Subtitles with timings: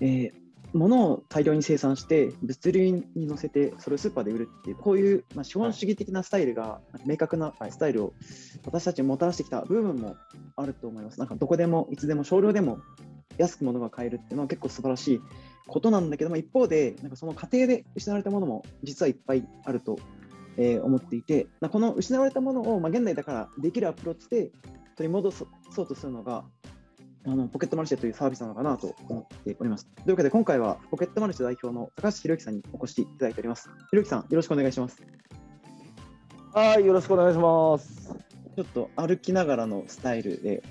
[0.00, 0.32] えー、
[0.72, 8.14] 物を大量に生産して物流に乗せてそれをスーパーで売るっていうこういう、まあ、資本主義的なスタイルが、明確なスタイルを
[8.64, 10.16] 私たちにもたらしてきた部分も
[10.56, 11.18] あると思います。
[11.18, 12.78] なんかどこでもいつでも少量でも
[13.38, 15.20] 安く物が買えるっていうのは結構素晴らしい
[15.66, 19.98] ことなんだけども一方でなんかその過程で失われたものも実はいっぱいあると、
[20.56, 24.50] えー、思っていてこの失われたものを、まあ、現代だからできるアプローチで
[24.96, 25.46] 取り戻そ
[25.82, 26.44] うとするのが
[27.26, 29.86] あのポケットマルシェというサービスなのかなと思っております。
[29.86, 33.68] というわけで今回はポケットマルシェ代表の高橋宏之さんにお越しいただいております。
[33.90, 35.02] 宏之さんよろしくお願いします。
[36.54, 38.14] はい、よろしくお願いします。
[38.54, 40.62] ちょっと歩きながらのスタイルで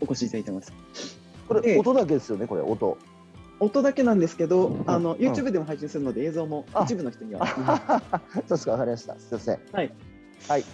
[0.00, 0.72] お越しいただいてます。
[1.48, 2.98] これ音だけですよね、これ音。
[3.58, 7.46] 音だけなんですけど、あの YouTube でも配信するので映像も一部の人には。
[8.34, 9.18] そうですか、わかりました。
[9.18, 9.58] すみません。
[9.72, 9.94] はい。
[10.46, 10.64] はい。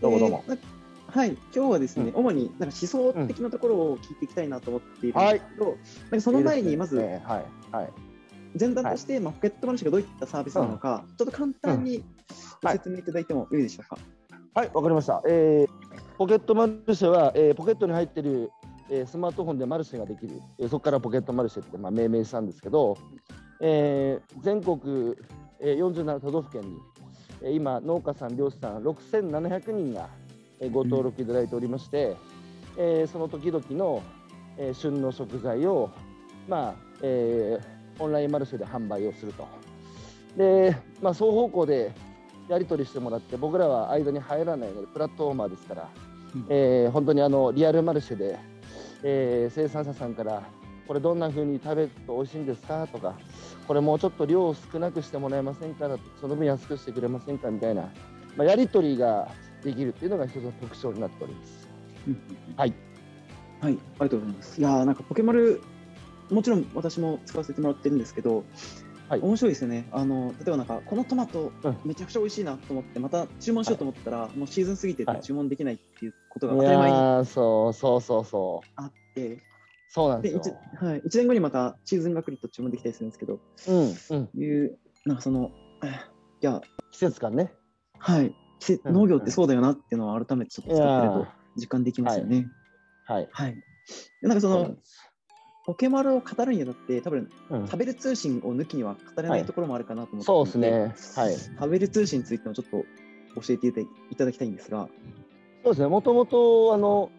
[0.00, 0.44] どうもどうも。
[0.48, 0.77] えー
[1.10, 5.70] はい、今日はですね、うん、主になんか思想的なところを聞いていきたいなと思っているんですけど、うん。
[5.70, 7.90] はい、なんかその前にまず、ねはいはい、
[8.58, 12.04] 前段として、まあ、ポケットマルシェがどういったサービスなのか、うん、ちょっと簡単に
[12.62, 13.98] ご説明いただいてもいいでしょうか。
[14.54, 15.22] はい、わ、かりました。
[15.26, 15.68] えー、
[16.18, 18.50] ポケットマルシェは、えー、ポケットに入っている、
[18.90, 22.98] えー、スマートフォンでマルシェができる、えー、そこからポケットマルシェって、まあ、命名したんですけど、
[23.62, 25.16] えー、全国、
[25.60, 26.76] えー、47都道府県に、
[27.42, 30.08] えー、今、農家さん、漁師さん6700人が
[30.72, 32.16] ご登録いただいておりまして、
[32.76, 34.02] えー、その時々の、
[34.56, 35.90] えー、旬の食材を、
[36.48, 39.46] まあえー、オンラインマルシェで販売をすると。
[40.36, 41.92] で、まあ、双方向で
[42.48, 45.88] やり取りしてもらって僕らは間に入らないのでプラットフォーマーですから、
[46.34, 48.38] うん、えー、本当にあのリアルマルシェで、
[49.02, 50.42] えー、生産者さんから
[50.86, 52.86] これどんな風に食べると美味しいんですか？
[52.86, 53.14] とか
[53.66, 55.88] これもうちょっと量を少なくしてもらえませんか？
[56.20, 57.50] その分安くしてくれませんか？
[57.50, 57.90] みたいな、
[58.36, 59.28] まあ、やり取りが
[59.62, 61.68] できるっていうのが一つの特徴になっております。
[62.56, 62.74] はい。
[63.60, 64.60] はい、ありがとうございます。
[64.60, 65.60] いやなんかポケマル、
[66.30, 68.44] もちろん私も使わせてもらってるんですけど、
[69.08, 69.88] はい、面白いですよね。
[69.90, 71.52] あの例えばなんかこのトマト
[71.84, 79.42] めちゃくちゃ美味しいなと思って、また注文しようと思ったら、はい、もうシーズン過ぎてて注文できないっていうことが当たり前に、そうそうそうそうあって、
[79.88, 80.42] そうなんですよ。
[80.42, 85.50] で 1, はい、1年後にまたシーズンが来ると注文できたりするんですけど、うん、うん、いうなんかその
[86.40, 86.60] いや
[86.92, 87.52] 季節感ね。
[87.98, 88.34] はい。
[88.84, 91.26] 農業ってそうだよなっていうのは改めてちょっと使ってると
[91.56, 92.48] 実感できますよね。
[93.04, 93.28] はい。
[93.30, 93.58] はい。
[94.20, 94.76] なんかその、
[95.64, 101.22] ポケマルを語るにあたって、多分、うん、食べる通信を抜きには語れないところもあるかなと思って、はい、そうですね。
[101.22, 101.34] はい。
[101.34, 102.84] 食べる通信についてもちょっと
[103.40, 103.68] 教えて
[104.10, 104.88] いただきたいんですが。
[105.62, 105.88] そうですね。
[105.88, 107.10] もともと、あの、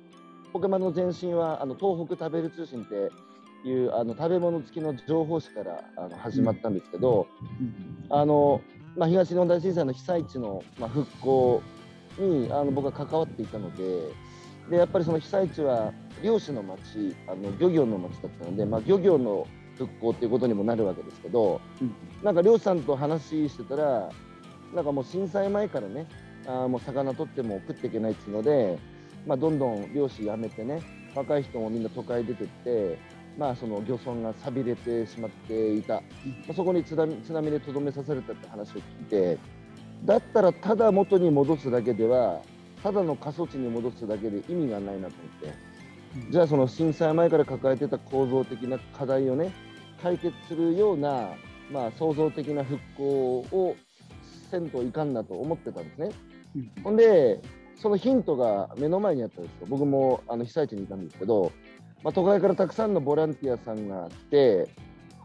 [0.52, 3.12] ポケマルの前身は、あの、東北食べる通信って
[3.66, 7.28] いうあの食べ物付きの情報誌からあの始まったんですけど、
[8.10, 8.62] あの
[8.96, 11.62] まあ、東日本大震災の被災地の、まあ、復興
[12.18, 13.84] にあの僕は関わっていたので
[14.70, 19.48] でやっぱりその被災地は漁師の町あの漁業の町だったので、まあ、漁業の
[19.78, 21.94] 復興っていうことにもなるわけですけど、うん、
[22.24, 24.10] なんか漁師さんと話してたら
[24.76, 26.06] なんかもう震災前からね
[26.46, 28.78] あもう魚取っても食っていけないっていうので、
[29.26, 30.82] まあ、どんどん漁師辞めてね
[31.16, 32.98] 若い人もみんな都会出てって
[33.40, 36.02] まあ、その漁村が寂れてしまっていた、ま
[36.50, 39.38] あ、そこに津波津波でとどめさされたって話を聞いて
[40.04, 42.42] だったらただ元に戻すだけでは
[42.84, 49.54] ただの過疎地に戻すだけで意味がないなと思って、じゃあその震災前から抱えてた構造的な課題をね
[50.02, 51.30] 解決するような、
[51.72, 53.06] まあ、創造的な復興
[53.52, 53.76] を
[54.50, 56.12] せんといかんなと思ってたんですね。
[56.56, 57.42] うん、ほんで
[57.82, 59.68] そのヒントが目の前にあったんですよ。
[59.70, 61.52] 僕もあの被災地にいたんですけど
[62.04, 64.70] まあ、都会からたくさんのボランティアさんが来て、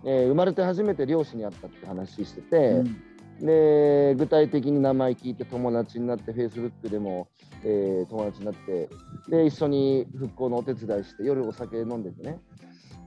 [0.05, 7.29] えー、生まれて初めて漁師に会ったって話してて、うん、で具体的に名前聞いて友達になってフェイスブックでも、
[7.63, 8.89] えー、友達になって
[9.29, 12.39] で一緒に復興のお手伝いして夜お酒飲んでてね、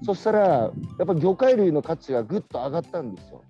[0.01, 0.71] うん、そしたらや
[1.03, 3.43] っぱ魚介類の価値がぐっと上がったんですよ。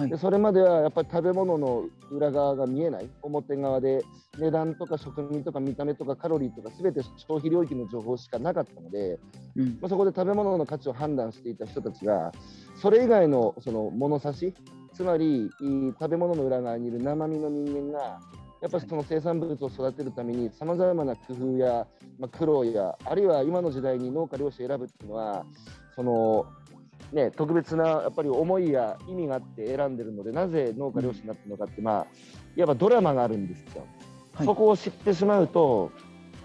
[0.00, 3.10] はい、でそれまではやっぱり食べ物の裏側が見えない。
[3.20, 4.02] 表側で
[4.38, 9.18] 値段とか食味とか見た目とかカロリーとか全て消費領域の情報しかなかったので、
[9.56, 12.32] うん、まあ、そこで食べ物の価値を判断していた人たちが
[12.76, 14.54] それ以外のその物差し
[14.94, 18.20] つまり食べ物の裏側にいる生身の人間が
[18.62, 21.86] やっぱりその生産物を育てるためにさまざまな工夫や、
[22.18, 25.44] まあ、苦労やあるいは今の時代に農家漁師選ぶっていうのは
[25.94, 26.46] その
[27.12, 32.06] ね、特別なやっぱり思いや意味があって選んでるのでなぜ農家漁師になってるのかって、まあ、
[32.56, 33.84] いわばドラマがあるんですよ。
[34.34, 35.90] はい、そこを知ってしまうと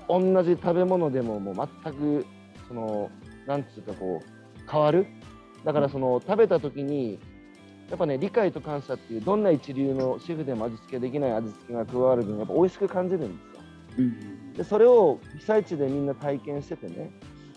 [0.08, 2.26] 同じ食べ物でももう全く
[2.68, 3.10] その
[3.46, 5.06] なんつうかこう変わる
[5.64, 7.20] だからその食べた時に
[7.90, 13.62] やっぱね理解と感謝っていうどんな一流のシェフでも味付けできない味付けが加わる分やっぱ美味しく感じるんですよ。
[13.98, 17.12] うん、でそれを被災地でみんな体験しててね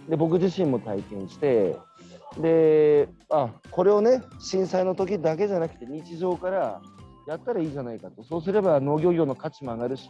[0.08, 1.76] で僕自身も体験して
[2.40, 6.80] であこれをね震災の時だけじゃなくて日常から
[7.26, 8.22] やったらいいじゃないかと。
[8.22, 10.08] そうすれば農業業の価値も上がるし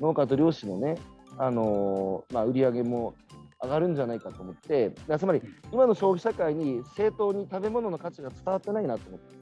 [0.00, 0.96] 農家と漁師のね、
[1.38, 3.14] あのー、まあ、売り上げも
[3.62, 4.92] 上がるんじゃないかと思って。
[5.18, 9.36] つまり今の消費社会に正当に食べ物の価値が伝わってないなと思って、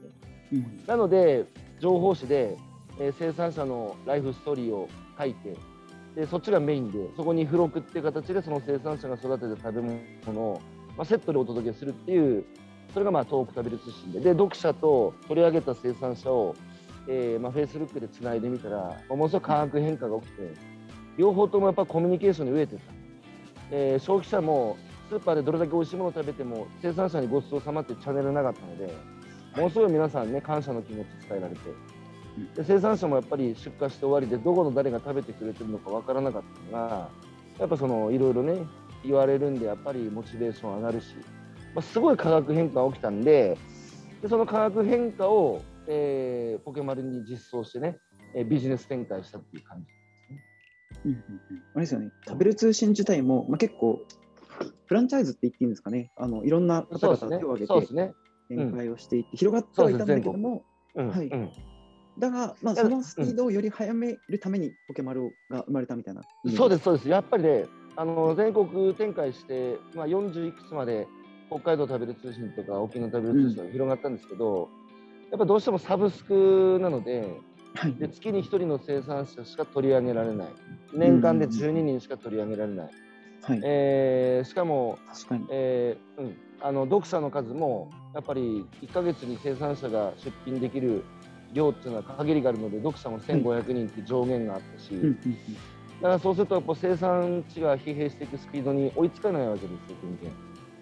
[0.53, 1.45] うん、なので
[1.79, 2.57] 情報誌で、
[2.99, 5.55] えー、生産者のライフストーリーを書いて
[6.15, 10.61] でそっちがメインでそこに付録っていう形でその生産者が育てた食べ物を、
[10.99, 12.43] まあ、セットでお届けするっていう
[12.93, 16.53] それがまあ東北食べる通信でで読者と取り上げた生産者を、
[17.07, 20.53] えま、フェイスブックでつないでみたらものすごく化学変化が起きて
[21.15, 22.81] 両方ともやっぱコミュニケーションに飢えてた、
[23.71, 24.77] えー、消費者も
[25.09, 28.93] スーパーでどれだけ美味しいものを食べても生産者にごちそうさまってチャンネルなかったので
[29.55, 31.61] ものすごい皆さんね感謝の気持ち伝えられて。
[32.55, 37.09] で生産者もやっぱり出荷して終わりでどこの誰が食べてくれてるのか分からなかったのが
[37.57, 38.65] やっぱそのいろいろね
[39.03, 41.15] 言われるんでやっぱりモチベーション上がるし、
[41.73, 43.57] まあ、すごい化学変化が起きたんで
[44.21, 47.97] でその化学変化を、えー、ポケマルに実装してね、
[48.35, 49.91] えビジネス展開したっていう感じで
[50.25, 50.43] すね。
[51.05, 52.11] うんうんうん、あれですよね。
[52.27, 54.01] 食べる通信自体も、まあ、結構
[54.87, 56.11] フランチャイズって言っていいんですかね。
[56.17, 58.13] あのいろんな方々が手を挙げて
[58.49, 60.63] 展開をしていって、広がってはいたんだけども、
[60.95, 61.29] はい、
[62.17, 66.23] だが、まあ、そのスピードをより速めるためにポケマルが生まれたみたいな。
[66.55, 67.09] そうです、そうです。
[67.09, 67.65] やっぱりね、
[67.99, 71.05] あの全国展開して、まあ、40いくつまで
[71.49, 74.69] 北海道食べる通信とか沖縄食べる通信が広がったんですけど、
[75.25, 77.27] うん、やっぱどうしてもサブスクなので、
[77.75, 80.47] はい、で月に1人の生産者しか取り上げられない。
[80.93, 82.89] 年間で12人しか取り上げられない。
[83.41, 91.03] はい、えー、しかも、確えーうん、あの読者の数もやっぱり1か月に生産者が出品できる
[91.51, 94.93] 量っていうのは限りがあるので読者も1500人って上限があったし、
[96.01, 100.31] だからそうするとやっぱ生産地が疲弊していくスピードに追いつかないわけですよ全然。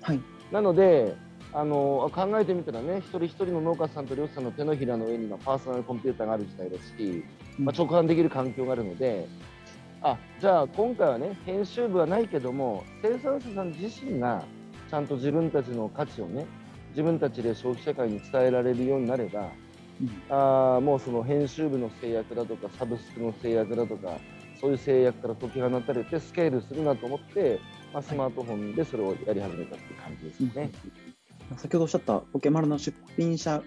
[0.01, 0.21] はい、
[0.51, 1.15] なので
[1.53, 7.23] あの考えてみたらね一人一人の農家さんと漁師さんの手のひらの上にはパーソナルコンピューターがある時代ですし、
[7.57, 9.27] まあ、直販できる環境があるので。
[10.03, 14.43] あじゃあ今回はね編集部はないけども生産者さん自身が
[14.89, 16.45] ちゃんと自分たちの価値をね
[16.89, 19.49] 自分たちで消費社会に伝えられるようになれば
[20.29, 24.19] あもうその編集部の制約だとかサブスクの制約だとか
[24.59, 27.59] そういう制約から解き放たれてスケールするなと思って、
[27.93, 30.71] まあ、スマートフォンでそれをやり始めたっていう感じですね、
[31.51, 33.61] うん、先ほどおっしゃったポケマルの出品者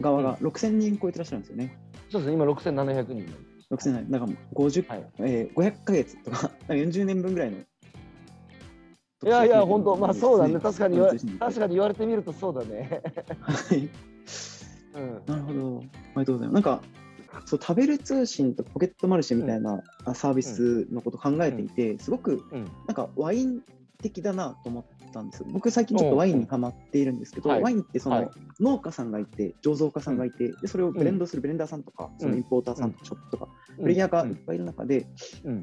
[0.00, 1.76] 側が6000人超えてらっしゃるんですよね、
[2.10, 2.34] そうですね。
[2.34, 3.34] 今6700人。
[3.70, 5.04] 6000なんか50、はい。
[5.18, 7.58] えー、500か月とか 40年分ぐらいの。
[7.58, 13.00] いやいや、本当、まあそうだね、確かに確かに言われてみるとそうだね。
[13.40, 13.88] はい。
[14.94, 15.78] うん、なるほど。
[15.78, 16.52] ありがとうございます。
[16.52, 16.82] なんか、
[17.44, 19.82] そう食べる通信とポケットマルシェみたいな
[20.14, 22.42] サービスのことを考えていて、すごく
[22.86, 23.60] なんかワイン
[24.02, 25.44] 的だなと思ったんです。
[25.46, 33.48] 僕最近ちょっとワインにハマっているんですけど、ワインってその農家さんがいて、醸造家さんがいて、でそれをブレンドするブレンダーさんとか、そのインポーターさんとかショップとか、
[33.80, 35.06] プレイヤーがいっぱいいる中で、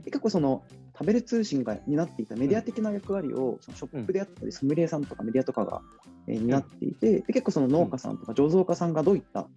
[0.05, 0.63] 結構その
[0.97, 5.81] 食べる通信が担っていたメディア的な役割をそのショップであったり、ソムリエさんとかメディアとかが、
[6.27, 9.47] えー、担っていて、で結構その農家さんとか醸造家さんがどういった、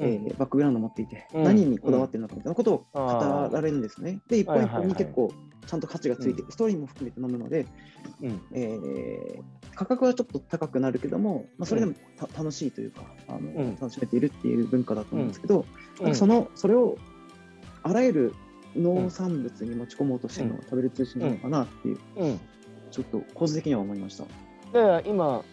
[0.00, 4.20] えー、バックグラウンドを持っていて、何にこだわっているのかみたいなことを語られるんですね。
[4.28, 5.32] で、一本一本に結構
[5.66, 7.66] ちゃんと価値がついて、ストーリーも含めて飲むので、
[8.52, 9.42] えー、
[9.74, 11.94] 価格はちょっと高くなるけども、まあ、それでも
[12.36, 15.64] 楽しいというかあの、楽しめているっていう文化だと思うんですけど、
[16.12, 16.98] そのそれを
[17.82, 18.34] あらゆる
[18.76, 22.40] 農産物に持ち込もうとしてるのが食べる通信なのかなっていう、うん、
[22.90, 24.24] ちょっと構図的には思いました。
[24.72, 25.44] で今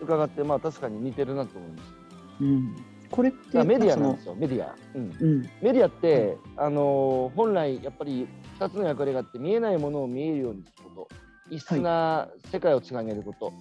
[0.00, 1.94] 伺ってまあ確かに似てるなと思います。
[2.40, 2.76] うん、
[3.12, 8.26] これってメディアなんですよメディア、うん、うん、メディアって、あの本来やっぱり
[8.58, 11.08] 2つの役割があって見えないものを見えるようにすること。
[11.50, 13.54] 異質な世界をつなげること、はい、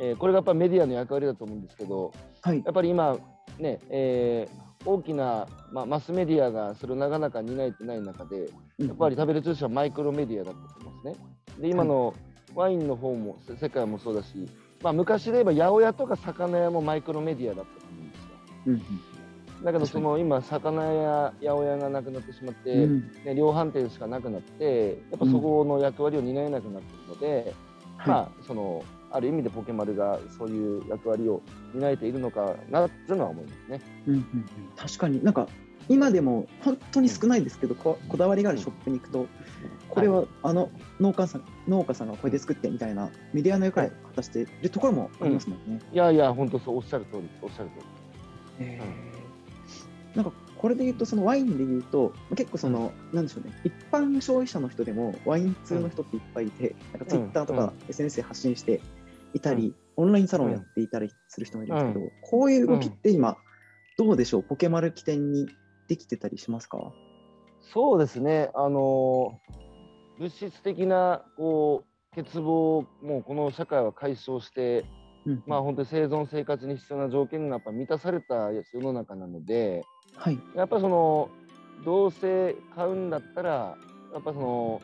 [0.00, 3.16] えー、これがやっぱメディアの役割だと思うんですけど、はい、やっぱり今
[3.60, 8.48] ね、えー、大きな、まあ、マスメディアがそれをなかなか担えてない中で、
[8.78, 11.26] やっぱり食べる通信はマイクロメディアだったと思うんですね。
[11.60, 12.12] で今の
[12.56, 14.48] ワインの方も世界もそうだし、
[14.82, 17.81] まあ、昔で言えば八百屋とか魚屋もマイクロメディアだった
[18.66, 18.74] うん。
[18.74, 27.54] うん、だけどその今魚屋八百屋がなくなってしまって、うん、ね、量販店しかなくなってやっぱそこの役割を担えなくなっているので、
[28.04, 31.42] うん、まあそのある意味でポケマルがそういう役割を
[31.74, 33.80] 担えているのかなっていうのは思いますね。
[34.06, 35.22] うんうんうん、確かに。
[35.22, 35.48] なんか
[35.88, 39.26] 今でも本当に少ないですけど、ここだわりがあるショップに行くと、
[39.88, 45.80] これはあの農家さん農家さんがこれで作ってみたいなメディアの役割を果たしているところもありますもんね。
[45.90, 48.01] うん、いやいや、本当そうおっしゃる通りおっしゃる通り。
[48.58, 58.80] えー、なんかこれで言うと、そのワインで言うと、結構その、なんでしょうね、一般消費者の人でもワイン通の人っていっぱいいて、なんかツイッターとか SNS で発信して、
[59.34, 63.36] いたり、オンラインサロンをやっていたりする人もいるんですけど、うん、こういう動きって今、
[63.96, 65.48] どうでしょう、ポケマル起点に
[65.88, 66.92] できてたりしますか？
[67.60, 69.40] そうですね、あの
[70.18, 74.86] 物質的なこう欠乏をもうこの社会は解消して、うん、
[75.46, 79.84] まあ本当に生存生活に必要な条件がやっぱ満たされた世の中なので、
[80.16, 81.30] はい、やっぱその
[81.84, 83.76] どうせ買うんだったら
[84.12, 84.82] やっぱその、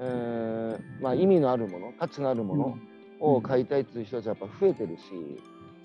[0.00, 2.78] えーまあ、意味のあるもの価値のあるもの
[3.20, 5.02] を買いたいっていう人たちはやっぱ増えてるし、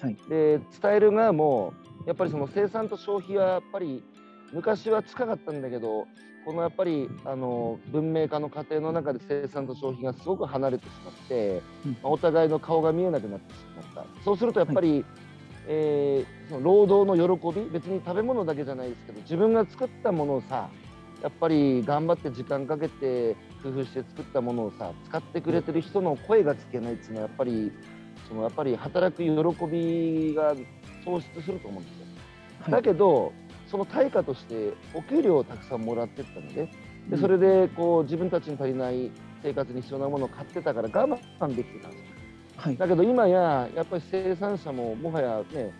[0.01, 1.74] はい、で伝える側も
[2.05, 4.03] やっぱりその生産と消費はやっぱり
[4.53, 6.05] 昔は近かったんだけど
[6.45, 13.57] このやっぱりあの文明化の過程の中で生産と消費がすごく離れてしまって、うん、お互いの顔が見えなくなってし
[13.93, 14.24] まった。
[14.24, 15.05] そうするとやっぱり、はい、
[15.67, 20.69] えー、その労働の喜び別に食べ物だけじゃないですけど自分が作ったものをさ
[21.21, 27.71] やっぱり頑張って時間かけて工夫して作ったものをさ使ってくれてる人の声が聞けないっていうのはやっぱり
[28.27, 30.55] そのやっぱり働く喜びが
[31.05, 32.05] 喪失すると思うんですよ。
[32.62, 33.33] はい、だけど
[33.71, 36.69] その対価としてお給料をたくさんもらってったので
[37.09, 39.09] でそれでこう自分たちに足りない
[39.41, 42.05] 生活に必要なものを買ってたから我慢できてたんですよ。
[42.57, 45.73] はい、だけど今ややっぱり生産者ももはやね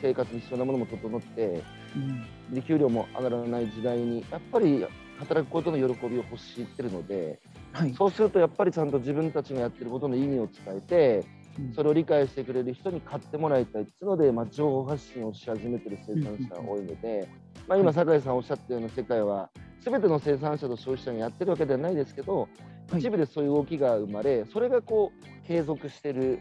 [0.00, 1.62] 生活に必要なものも整って、
[1.94, 4.86] うん、で給料も上がらない時代にやっぱり
[5.18, 7.38] 働くことの喜びを欲してるので、
[7.72, 11.39] はい、そうするとやっぱりちゃんと自分たちがやってることの意味を伝えて、うん、
[11.74, 17.28] それを理解してくれる人に買ってもらいたいっていうので、まあ、情報発信をし始めてる生産者が多いので、
[17.68, 19.50] まあ、今酒井さんおっしゃったような世界は
[19.80, 22.48] 全ての生産者と消費者がやってるわけではないですけど、
[22.96, 26.40] 一部でそういう動きが生まれそれがこう継続してる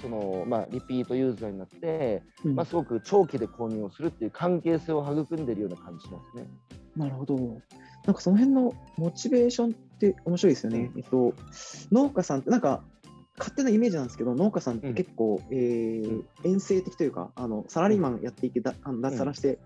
[0.00, 6.48] その、まあ、リピートユーザーになって、うん、まあ、すごく長期で購入をするっていう関係性を育んでいるような感じしますね。
[6.96, 7.36] なるほど。
[8.06, 10.90] なんかその辺のモチベーションって面白いですよね。
[10.94, 11.34] うん、えっと、
[11.92, 12.82] 農家さんってなんか
[13.40, 19.58] 勝手なイメージなんですけど農家さんって結構、うん、えー、遠征的というかあのサラリーマンやっていてだ脱サラして、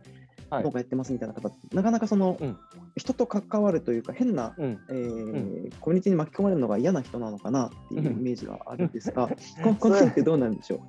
[0.50, 2.57] 農家やってますみたいな方って、なかなかその、うん、
[2.97, 9.28] 人と関わるというか、変な、うん、えー、コミュニティに巻き込まれるのが嫌な人なのかなっていうイメージがあるんですが、
[9.62, 10.81] ここの辺ってどうなんでしょ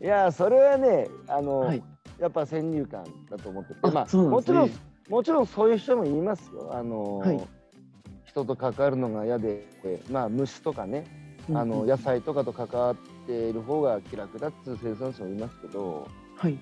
[0.00, 0.04] う？
[0.04, 1.82] いやそれはねあの、はい、
[2.20, 4.70] やっぱ先入観だと思ってて、まあ、ね、もちろん
[5.08, 6.70] もちろんそういう人もいますよ。
[6.72, 7.40] あの、はい、
[8.24, 9.66] 人と関わるのが嫌で、
[10.10, 11.04] まあ、虫とかね、
[11.54, 16.58] あの野菜とかと関わっている方が気楽だっていう生産者もいますけど、はい、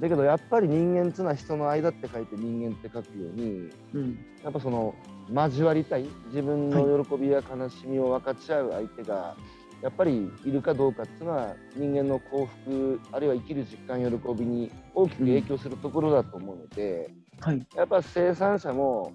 [0.00, 4.94] だけどやっぱり人間っていうのは人の間って書いて人間って書くように、うん、やっぱその
[5.32, 9.36] 交わりたい自分の喜びや悲しみを分かち合う相手が
[9.82, 17.44] やっぱりいるかどうかっていうのは人間の幸福あるいは生きる実感喜びに大きく影響するところだと思うので、うん。
[17.44, 19.12] はい、やっぱ生産者も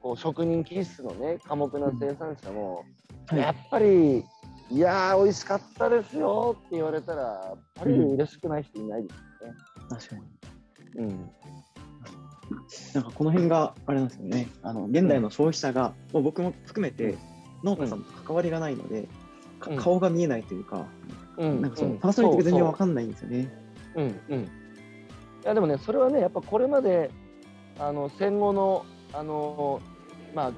[0.00, 2.84] こう職人気質のね寡黙な生産者も、
[3.32, 4.24] やっぱり
[4.70, 9.58] いやー美味しかったですよって言われたらやっぱり嬉しくない人いないですよね。
[9.90, 10.22] 確かに。
[10.96, 11.30] うん。
[12.94, 14.48] なんかこの辺があれなんですよね。
[14.62, 17.16] あの現代の消費者が、もう僕も含めて
[17.64, 19.08] 農家さんと関わりがないので、
[19.68, 20.86] うん、顔が見えないというか、
[21.38, 23.50] うん、なんかそのパーソナリティが全然わかんないんですよね。
[23.94, 24.40] うんうん。
[24.42, 24.48] い
[25.44, 27.10] やでもね、それはね、やっぱこれまで
[27.78, 29.80] あの戦後のあの
[30.34, 30.50] まあ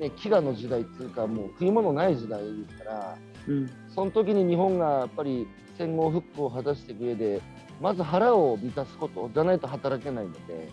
[0.00, 5.46] ね、飢餓の時代っていうかもう食い物ない時代ですから、うん、その時に日本がやっぱり
[5.76, 7.40] 戦後復興を果たしていく上で
[7.80, 10.70] まず腹を満たすことじゃないと働けないので,、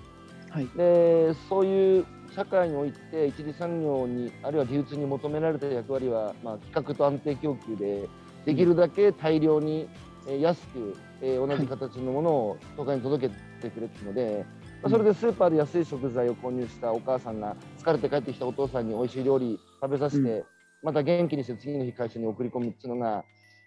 [0.49, 8.07] はい、でそういう社会において一次産業にあるいは流通に求められた役割は、まあ、企画と安定供給で
[8.45, 9.87] できるだけ大量に、
[10.27, 14.45] えー、安く、えー、同じ形のものを都会に届けてくれっていうので、
[14.81, 20.43] まあ、それでスーパーで安い食材を購入したお母さんが疲れて帰ってきたお父さんに美味しい料理食べさせて、うん、
[20.83, 23.23] また元気にして次の日会社に送り込むっていうのが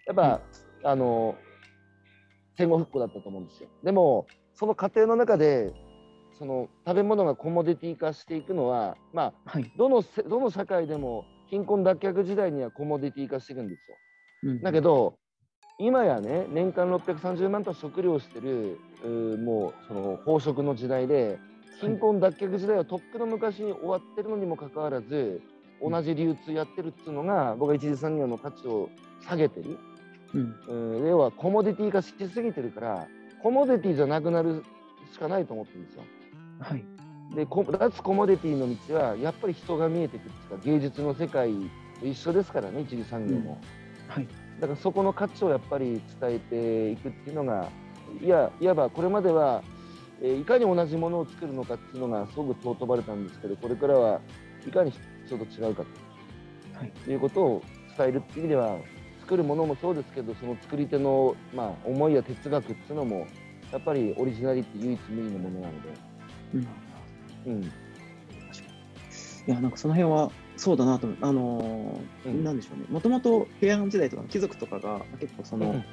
[0.07, 0.41] やっぱ、
[0.83, 1.35] うん、あの
[2.57, 3.69] 戦後復興だったと思うんですよ。
[3.83, 5.73] でもその過程の中で
[6.37, 13.97] その食べ物がコモディティ化していくのは、まあ、はい、どのどの社会でも貧困脱却時代にはコモディティ化していくんですよ。
[14.43, 15.17] うん、だけど
[15.77, 18.79] 今やね年間630万トン食料をしてる
[19.39, 21.37] もうその飽食の時代で
[21.81, 25.41] 貧困脱却時代はとっくの昔に終わってるのにもかかわらず
[25.81, 28.89] 同じ流通やってるっていうのが僕は一次産業の価値を
[29.27, 29.77] 下げてる。
[30.33, 33.07] うん、要はコモディティ化しすぎてるから
[33.41, 34.65] コモディティじゃなくなる
[35.13, 36.03] しかないと思ってるんですよ。
[36.59, 36.83] はい、
[37.35, 40.29] で脱コモディティの道はやっぱり人が見えてくる。
[40.29, 41.53] っていうか芸術の世界
[41.99, 43.61] と一緒ですからね一次産業も、
[44.09, 44.27] うん、はい、
[44.59, 47.69] だからそこの価値をやっぱり伝えていくっていうのが
[48.21, 49.63] いやいわばこれまでは、
[50.21, 54.21] えー、いかに同じものを作るのかっていうのがすごく尊ばれたんですけどこれからは
[54.67, 54.91] いかに
[55.25, 55.89] 人と違うかと、
[56.77, 57.63] はい、いうことを
[57.97, 58.77] 伝えるっていう意味では
[59.21, 63.27] 作るものもそうですけどその作り手の、まあ、思いや哲学っていうのも
[63.71, 65.89] やっぱりオリジナリティ唯一無二のものなので。
[66.53, 66.67] うん
[67.45, 67.67] うん、い
[69.47, 71.07] や、なんかその辺はそうだなと。
[71.21, 72.85] あのーうんなんでしょうね。
[72.89, 75.83] もともと平安時代とかの貴族とかが結構その、うん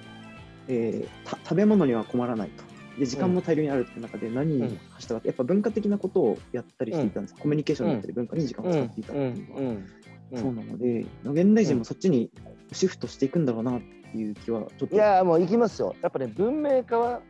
[0.68, 2.64] えーた食べ物には困らないと。
[2.98, 9.86] で時間も大量にあるっていう中で何に走ったかって、やっぱ文化的なことをやったりしていたんです、コミュニケーションだったり文化に時間を使っていたっていうのは、うん。
[10.34, 12.30] そうなので現代人もそっちに
[12.72, 14.94] シフトしていくんだろうなっていう気はちょっと。
[14.94, 15.94] いやもう行きますよ。
[16.02, 17.20] やっぱね文明化は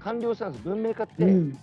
[0.00, 0.64] 完了したんです。
[0.64, 1.58] 文明化って、うん。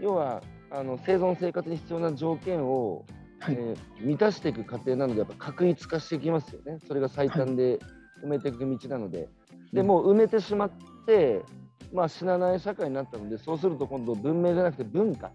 [0.00, 3.04] 要はあの生存生活に必要な条件を、
[3.40, 3.54] はい。
[3.58, 6.78] えー満たしていく過程なのでやっぱ確一化していきますよね。
[6.86, 7.78] それが最短で
[8.24, 9.28] 埋めていく道なので。
[9.72, 10.70] でもう埋めてしまっ
[11.06, 11.42] て、
[11.92, 15.30] まあ、死なない社会になったのでそうすると今度文明じゃなくて文化。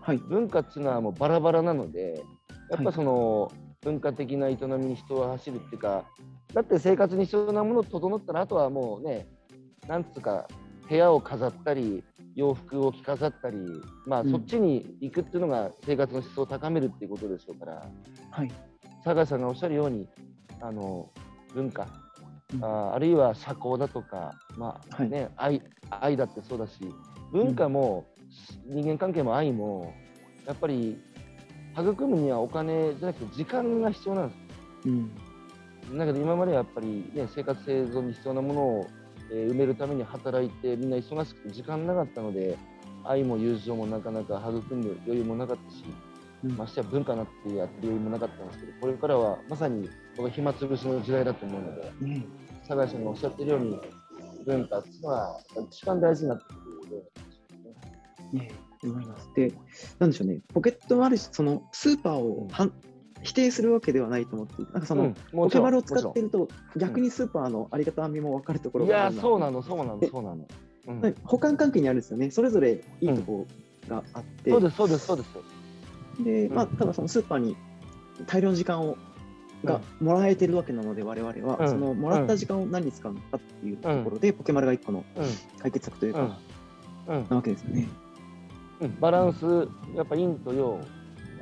[0.00, 0.18] はい。
[0.18, 2.22] 文化っていうのはもうバラバラなので
[2.70, 6.04] やっぱその文化的な営みに人は走るっていうか
[6.54, 9.26] だって生活に必要なもの整ったらあとはもうね
[9.86, 10.46] なんつうか
[10.88, 12.02] 部屋を飾ったり
[12.34, 13.58] 洋服を着飾ったり
[14.06, 14.30] まあうん。
[14.30, 17.86] そっちに行くっていうのが生活の質を高めるっていうことでしょうから。
[18.30, 18.52] はい。
[19.04, 20.08] 酒井さんがおっしゃるように
[20.60, 21.10] あの
[21.54, 21.82] 文化。
[21.82, 22.09] うん
[22.62, 25.10] ああるいは社交だとか、まあはい。
[25.10, 26.74] ね愛愛だってそうだし
[27.32, 28.06] 文化も、
[28.66, 29.94] 人間関係も愛も
[30.46, 31.00] やっぱり
[31.76, 34.34] 育むにはお金じゃなくて時間が必要なんで
[34.86, 35.10] うん。
[35.90, 38.86] すだけど今まではやっぱり、ね、生活生存に必要なものを、
[39.32, 42.58] えー埋めるために働いてみんな忙しくて時間なかったので
[43.04, 46.09] 愛も友情もなかなか育んで余裕もなかったしうん
[46.48, 51.92] ましてや文化なってやってる余裕もなかったんですけどこれからはまさに僕は暇つぶしの時代だと思うので。
[52.00, 52.26] ね
[52.62, 53.80] 酒井さんがおっしゃってるように
[54.46, 57.02] 文化っていうのは一番大事になってくるよ
[58.32, 58.50] うね
[58.82, 59.28] 思います。
[59.34, 59.52] で、
[59.98, 62.72] なんでしょうね、ポケットマルシェ、そのスーパーをはん
[63.22, 69.16] 否定するわけではないと思ってなんかその、ポケマルを使ってると、逆にスーパーのありがたみも分かるところがあるな。
[69.16, 70.48] やそうなのそうなのそうなの、
[70.86, 71.00] うん。
[71.00, 73.46] はい補完関係にあるんですよね、それぞれいいとこ
[73.88, 75.28] ろがあって、そうですそうですそうです
[76.18, 77.56] で、まあ、うんただそのスーパーに
[78.26, 78.96] 大量の時間を
[79.64, 81.68] がもらえてるわけなので、我々は、うん。
[81.68, 85.04] そのもらった時間を何に使うのかっていうところで、ポケマルが一個のう
[85.60, 86.38] 解決策というか、
[87.06, 87.88] なわけですよね。
[88.80, 89.00] うん。
[89.00, 89.44] バランス
[89.94, 90.80] やっぱ陰と陽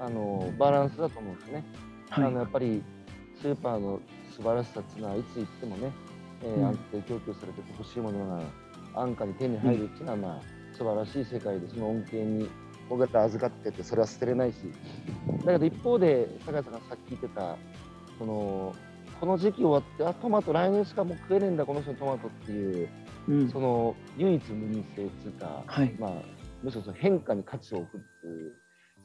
[0.00, 1.64] あのバランスだと思うんですね、
[2.10, 2.24] はい。
[2.24, 2.82] あのやっぱり
[3.40, 4.00] スーパーの
[4.34, 5.92] 素晴らしさっていうのはいつ行ってもね、
[6.42, 6.66] えーうん。
[6.66, 8.26] 安定供給されて欲しいもの
[8.94, 12.48] が安価に手に入るっていうのは、まあ素晴らしい世界でその恩恵に
[12.88, 14.56] 僕ら預かっててそれは捨てれないし。
[15.44, 17.56] だけど一方で酒井さんがさっき言ってた
[18.18, 18.74] その
[19.20, 22.88] この時期終わってあトマト来年しかもう食えねえんだこの人のトマトっていう
[23.28, 23.50] うん。
[23.50, 25.94] その唯一無二性っていうか、はい。
[25.98, 26.12] まあ、
[26.62, 28.52] むしろその変化に価値を置くっていう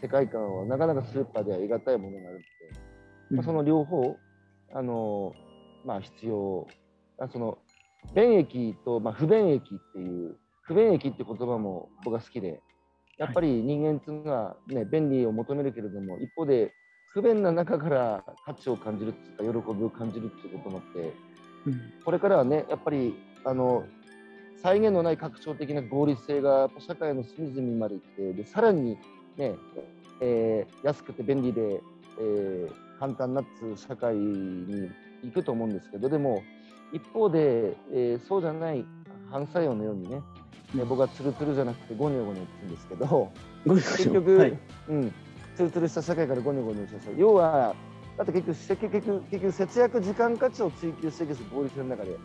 [0.01, 4.17] 世界観はなかなかスーパーでは得難いものがあるって、まあ、その両方
[4.73, 5.33] あの、
[5.85, 6.67] まあ、必要。
[7.19, 7.59] あその
[8.15, 12.59] 便益と、まあ、不便益っていう不便益って言葉も僕は好きで
[13.17, 16.73] やっぱり人間っていうのは、ね、便利を求めるけれども一方で
[17.07, 21.13] 不便な中から価値を感じるっていうか喜びを感じるっていうこともあって
[21.67, 23.85] うんこれからはねやっぱりあの
[24.63, 28.97] 際限のない拡張的な合理性が社会の隅々までいってでさらに
[29.37, 29.55] ね、
[30.21, 31.81] えー安くて便利で、
[32.19, 34.89] えー簡単なっつ社会に
[35.23, 36.41] 行くと思うんですけどでも
[36.93, 38.85] 一方で、えーそうじゃない
[39.29, 40.21] 反作用のようにね、
[40.77, 43.31] ね僕はツルツルじゃなくてゴニョゴニョって言うんですけど
[43.65, 44.59] 結局、はい。
[44.89, 45.13] うん、
[45.55, 47.75] ツルツルした社会からゴニョゴニョした社会要は
[48.17, 52.17] だって結局結局結局節約時間価値を追求していくんです合理性の中で。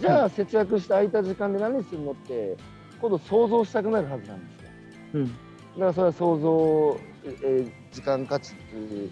[0.00, 2.56] じゃあ節約して空いた時間で何するのって
[3.00, 4.70] 今度想像したくなるはずなんですよ。
[5.14, 5.26] うん。
[5.26, 5.38] だか
[5.78, 9.10] らそれは想像、えー時間価値っていう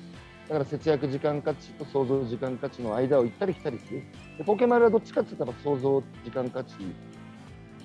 [0.49, 4.03] だから節約時間価値と想像時間価値の間を行ったり来たりする。
[4.37, 6.75] でポケマルはどっちかって言ったら想像時間価値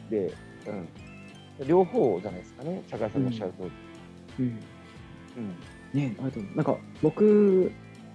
[0.10, 0.34] で、
[0.67, 2.84] うん、両方じゃないですかね。
[2.89, 3.72] 坂井さんがおっしゃる通り、
[4.39, 4.45] うん。
[4.45, 5.56] うん。
[5.93, 7.72] ねあとうなんか僕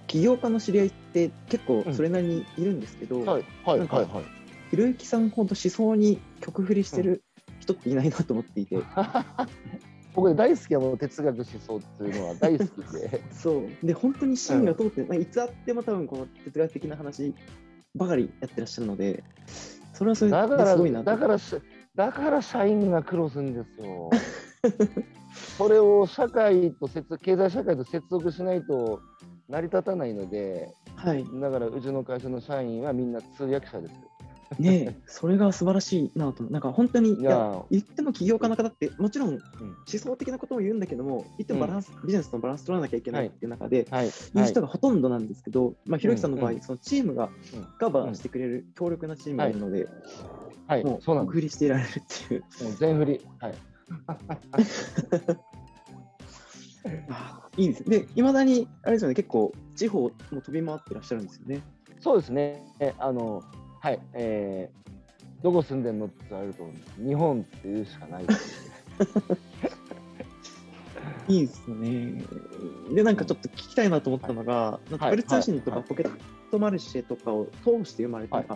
[0.07, 3.43] 起業家の知り合いって結構それなりにいるんですけど、はい。
[3.65, 3.79] はい。
[3.79, 4.05] なんかはい。
[4.05, 4.23] はい。
[4.71, 7.23] ひろゆきさんほど思想に曲振りしてる
[7.59, 8.77] 人っていないなと思っていて、
[10.13, 13.21] 僕大好きはもう哲学思想っていうのは大好きで。
[13.31, 13.85] そう。
[13.85, 17.33] で本当に芯が通って、まあいつあっても多分この哲学的な話
[17.95, 19.23] ばかりやってらっしゃるので
[19.93, 21.11] それはそれだかですごいなと。
[21.11, 21.55] らだからし
[21.95, 24.09] だから社員が苦労するんですよ。
[25.57, 29.01] それを社会と接経済社会と接続しないと
[29.49, 34.14] 成り立たないのではいだからうちの会社の社員はみんな通訳者です。
[34.59, 39.39] ねそれが素晴らしいなと、なんか本当に、いや言っても起業家の方って、もちろん思
[39.87, 44.09] 想的なことも言うんだけども、言ってもバランス、ビジネスのバランス取らなきゃいけないっていう中で、はい。
[44.33, 47.29] 言う人がほとんどなんですけど、まあ、ひろゆきさんの場合、そのチームが
[47.79, 49.87] カバーしてくれる強力なチームがいるので、
[50.67, 51.91] はい、もう、そうなん振りしていられるっ
[52.27, 52.41] ていう。
[52.63, 53.21] もう全振り。
[53.39, 53.55] はい。
[57.57, 61.63] いいですで、いまだに、あれですよね、結構、地方も飛び回ってらっしゃるんですよね。
[61.99, 62.61] そうですね。
[62.79, 63.43] えあの
[63.85, 66.67] はい、えー、どこ住んでんのって言われると、
[66.97, 68.71] 日本っていうしかないです、
[71.29, 72.23] いいですね。
[72.95, 76.11] で、なんかちょっと聞きたいなと思ったのが、なんか、ブル通信とかポケッ
[76.49, 78.47] トマルシェとかを通して生まれた、はい、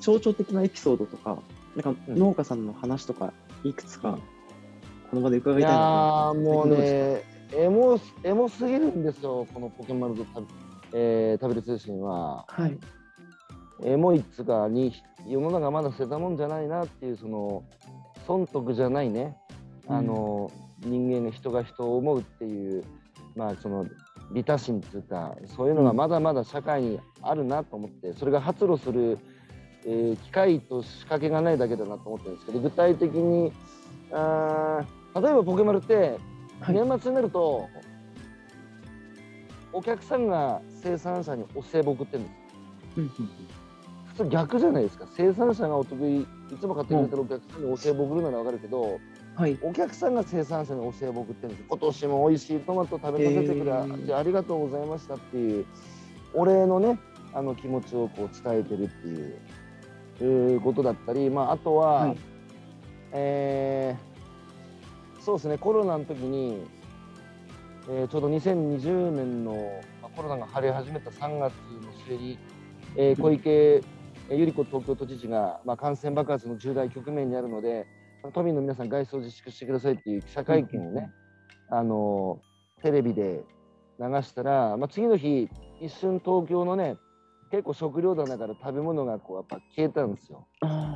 [0.00, 1.42] 象徴的なエピソードとか、
[1.76, 3.34] なんか農家さんの話とか、
[3.64, 4.18] いくつか、
[5.10, 10.24] この場で伺いたいなと思いもうね、エモエモすぎるんですよ、このポケマルと
[10.94, 12.46] えー、食べる通信は。
[12.48, 12.78] はい。
[13.82, 14.92] エモいっつかに
[15.26, 17.62] 世の中まだ捨てたもんじゃないなっていうその
[18.26, 19.36] 損得じゃないね、
[19.88, 22.84] うん、あの人間が人が人を思うっていう
[23.36, 23.86] まあその
[24.32, 29.18] 利他心っていうかそういうのがまだまだ社会にあるなと思ってそれが発露する、
[29.86, 33.52] えー、機会と仕掛けがないだけだなと思ってるんですけど具体的に
[34.12, 36.18] あ例えばポケマルって
[36.66, 37.68] 年末になると、
[39.72, 42.30] お客さんが生産者にお歳暮送ってるんで
[43.14, 43.57] す。
[44.18, 45.06] それ逆じゃないですか。
[45.16, 46.26] 生産者がお得意い
[46.60, 48.98] つも買ってくれてるお客さんにお歳暮送るなら分かるけど、
[49.36, 55.66] はい、お客さんが生産者にお歳暮送ってるんです今年も美味しいトマト食べさせてくれ、えー、ありがとうございましたっていう
[56.34, 56.98] お礼のね
[57.32, 59.38] あの気持ちをこう伝えてるっていう
[60.24, 62.16] いうことだったり、まあ、あとは、はい、
[63.12, 66.66] えー、そうですねコロナの時に、
[67.88, 69.52] えー、ちょうど2020年の、
[70.02, 71.52] まあ、コロナが晴れ始めた3月の
[72.04, 72.36] 末に、
[72.96, 73.80] えー、小池
[74.28, 77.86] 百合子東京都知事が、まあ、感染爆発の重大局面にあるので、
[78.34, 81.10] 都民の皆さん、外出を自粛してくださいっていう記者会見をね、
[81.70, 82.40] あの
[82.82, 83.44] テレビで
[83.98, 85.48] 流したら、まあ、次の日、
[85.80, 86.96] 一瞬東京のね、
[87.50, 90.46] 結構食料棚から食べ物がこうやっぱ消えたんですよ。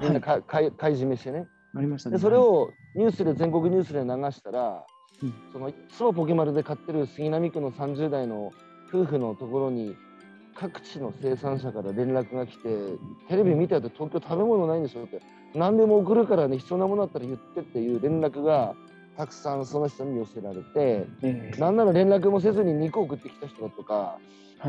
[0.03, 1.47] みんなか、はい、買い占めしてね。
[1.75, 2.17] ありましたね。
[2.17, 4.85] でそれをニュースで全国ニュースで流したら、
[5.23, 8.53] うん、そのいつもポケマルで買ってる杉並区の30代の
[8.89, 9.97] 夫婦のところに
[10.55, 12.69] 各地の生産者から連絡が来て
[13.29, 15.21] テレビ見てて東京食べ物ないんでしょって
[15.55, 18.75] 何でも送るからね必要なものあったら言ってっていう連絡が
[19.17, 24.19] たくさんその人に寄せられて、えー、なんなら連絡もせずに肉を送ってきた人だとか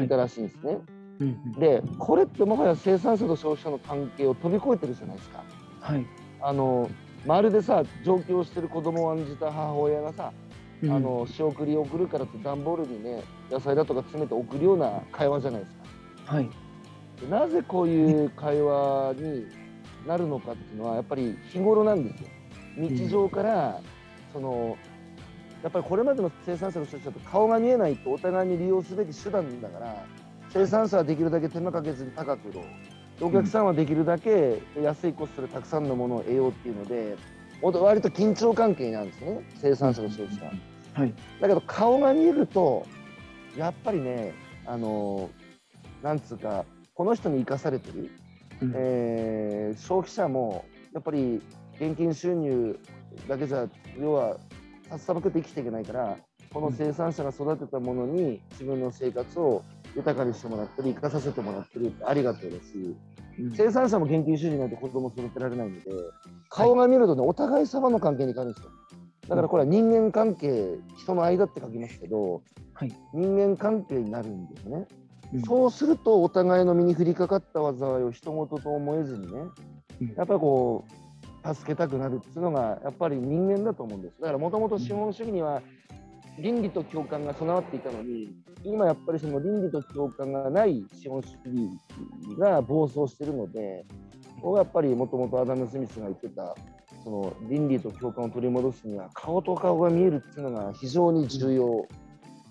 [0.03, 0.73] いたらしいんですね。
[0.73, 0.79] は
[1.57, 5.43] い、でこれってもはや生産者と消費者の関係を飛び越えてるじゃないですか。
[5.79, 6.05] はい、
[6.41, 6.89] あの
[7.25, 10.33] まるでさ上京してる子供を案じた母親がさ
[10.83, 15.75] あの仕送り送るからって段ボールにね野菜だとか詰めて送るような会話じゃないです
[16.25, 16.35] か。
[16.35, 16.49] はい、
[17.29, 19.45] なぜこういう会話に
[20.07, 22.27] なるのかっていうのはやっぱり日頃なんですよ。
[22.75, 23.79] 日常から、
[24.33, 24.77] その
[25.61, 30.05] やっぱりこれまでの生産者の人たちだと顔が見えないとお互いに利用すべき手段だから
[30.49, 32.61] 生産者はできるだけ手間かけずに高く売ろ
[33.21, 37.15] うお客さんはできるだけ安いコストでたくさんのものを得ようっていうので
[37.71, 39.41] 割と緊張関係なんですね。
[39.61, 40.45] 生産者と消費者。
[40.45, 41.05] は。
[41.05, 42.85] い、だけど顔が見えると
[43.57, 44.33] やっぱりね
[44.65, 45.29] あの
[46.01, 48.11] なんつうかこの人に生かされてる、
[48.61, 51.41] うん、えー、消費者もやっぱり
[51.79, 52.79] 現金収入
[53.27, 53.67] だけじゃ
[53.99, 54.37] 要は
[54.89, 56.17] さっさばくって生きていけないから
[56.53, 59.63] この生産者が育てたものに自分の生活を
[59.95, 62.95] 豊かにしてもらったり生かさせてもらってるありがとうだし、
[63.39, 65.91] うん、生産者も現金収入なんて子供育てられないので
[66.49, 68.71] 顔が見るとね、はい、お互い様の関係に変わるんですよ。
[69.27, 72.41] だからこれは人間関係、人の間って書きますけど、
[72.73, 74.85] はい、人間関係になるんですね。
[75.33, 79.39] うん、そうすると、お互いの身に降りかかった災いを人事と思えずにね、
[80.01, 80.83] うん、やっぱりこ
[81.45, 84.19] う、助けたくなるっていうのが、やっぱり人間だと思うんです。
[84.19, 85.61] だからもともと資本主義には、
[86.39, 93.85] 倫理と共感が備わっていたのに、今やっぱりその倫理と共感がない資本主義が暴走してるので、
[94.41, 96.55] ここがやっぱりもともとアダム・スミスが言ってた
[97.03, 101.87] その倫理と共感を取り戻すには顔と顔が見えるっていうのが非常に重要。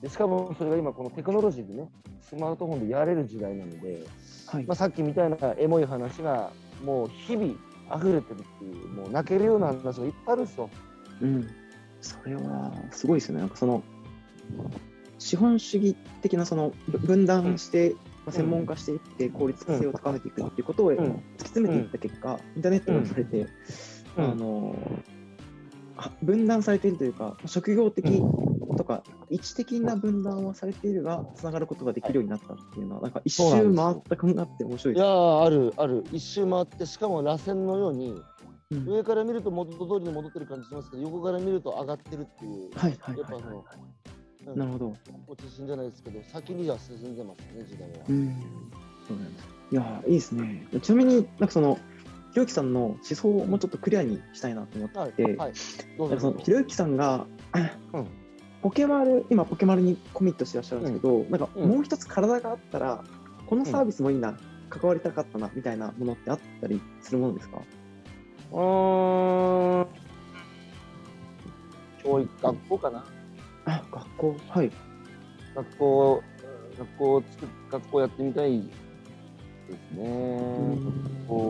[0.01, 1.89] でしかもそれが今このテクノロジーでね
[2.21, 4.05] スマートフォンでやれる時代なので、
[4.49, 6.51] はい、まあ、さっきみたいなエモい話が
[6.85, 7.55] もう日々
[7.97, 10.71] 溢れてるっていうもう泣けるような話がいっぱいあるんですよ。
[11.21, 11.49] うん、
[12.03, 13.41] それはすごいですよね。
[13.41, 13.83] なんかその
[15.19, 17.95] 資本主義的なその分断して、
[18.27, 23.47] まあ、専門化していって効率性を高めていくっていうことを突き詰めていった結果、インターネットが生まれて、
[24.17, 24.77] あの
[26.23, 28.23] 分断されているというか、職業的
[28.77, 38.21] とか、位置的な分断はされているが、つながることができるようになったっていうのは、なんか一周回った感があって面白いいやあるある、一周回って、しかも螺旋のように、
[38.73, 43.65] うん、上から見ると元通りに戻ってる感じしますけど、横から見ると上がってるっていう、はいはいやっぱその、
[44.47, 44.97] うん、なるほど。
[45.29, 47.97] 落ち進じゃないですけど、先には進んでますね、時代は。
[48.09, 48.37] うん、
[49.07, 49.49] そうなんです。
[49.71, 50.67] いやいいですね。
[50.83, 51.79] ちなみになんかその、
[52.33, 57.27] ひろゆきさんの思想をもうちょっとクリアにしたいなと思って、はいはい、ひろゆきさんが、
[57.93, 58.07] うん、
[58.63, 63.05] ポケマル、今ポケマルにコミットしてらっしゃるんですけど、うん、なんかもう一つ体があったら、
[63.47, 64.39] このサービスもいいな、うん、
[64.71, 67.61] 関わりたかったなみたいなものってあったりするものですか？
[68.53, 69.87] うん、
[72.03, 73.05] 教育、学校かな？
[73.65, 74.71] あ、学校、はい。
[75.55, 76.23] 学校、
[76.79, 80.79] 学校を作学校やってみたいですね。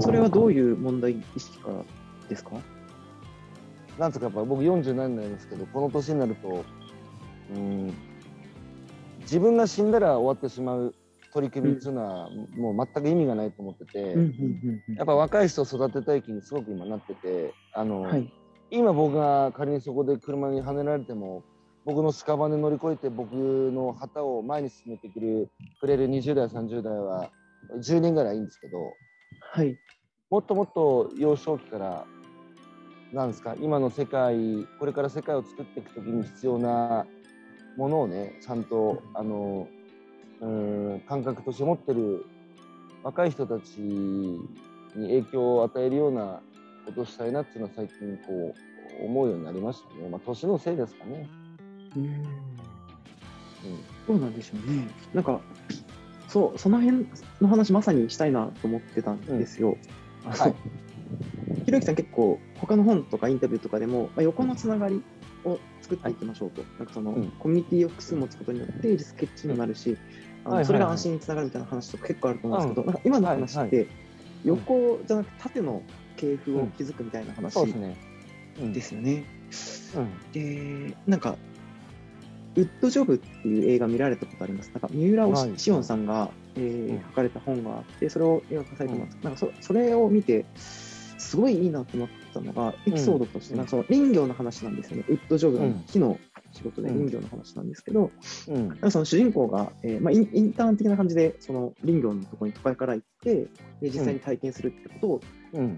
[0.00, 1.74] それはどういう問題意識から
[2.28, 2.52] ですか？
[3.98, 6.64] なんつうかやっぱ僕47になりますけどこの年になると
[7.54, 7.92] うん
[9.20, 10.94] 自分が死んだら終わってしまう
[11.32, 14.14] 取り組みっていうのは、もう全く意味がないと思ってて、
[14.96, 18.32] やっぱ若い人を育てたい気にすごく今なっててあの、はい、
[18.70, 21.42] 今僕が仮にそこで車にはねられても
[21.84, 27.30] 僕の屍乗り越えて僕の旗を前に進めてくれる20代30代は
[27.78, 28.92] 10年ぐらいいいんですけど、
[29.40, 29.76] はい、
[30.30, 32.06] もっともっと幼少期から
[33.12, 37.06] なんですか今の世界これから世界を作っていく時に必要な
[37.76, 39.81] ものをねちゃんとあのうん
[41.08, 42.26] 感覚として持ってる
[43.02, 44.40] 若い人たちに
[44.94, 46.40] 影響を与えるような
[46.86, 48.54] ことをしたいなっていうのは最近こ
[49.00, 50.08] う思うようになりましたね。
[50.08, 51.28] まあ年のせいですかね。
[51.96, 52.04] うん。
[52.04, 52.24] うん、
[54.06, 54.88] そうなんでしょうね。
[55.14, 55.40] なんか
[56.28, 57.06] そう、その辺
[57.40, 59.76] の話まさにしたいなと思ってたんですよ。
[60.24, 60.54] うん、はい。
[61.64, 65.02] ひろゆきさん結構他の本とかインタビューとかでも、まあ、横のつながり
[65.44, 69.96] を作っていきましょうと、はい、なんかその、うん、コミュニティを複数持つことによってリスケッチにもなるし、
[70.44, 73.86] あのそれが安心につながるみたいな話とか結構あると思うんですけど、なんか今の話って
[74.44, 75.82] 横じゃなくて縦の
[76.16, 77.54] 系譜を築くみたいな話
[78.72, 79.24] ですよね。
[80.32, 81.36] でなんか
[82.54, 84.70] ウッドジョブっていう映画見られたことあります。
[84.72, 89.16] なんか三浦紫音さんが、えー、書かれた本があって、それを映画化されてます。
[89.22, 95.04] なんかそそれを見て、すごいいいなと思ったのが、エピソードとして、なんかその林業の話なんですよね。
[95.08, 96.18] ウッドジョブの木の
[96.52, 98.10] 仕事で林業の話なんですけど、
[98.48, 103.48] うん、その主人公が、えーまあイン、インターン的な感じで、その林業のところに都会から行って、で
[103.82, 105.20] 実際に体験するってことを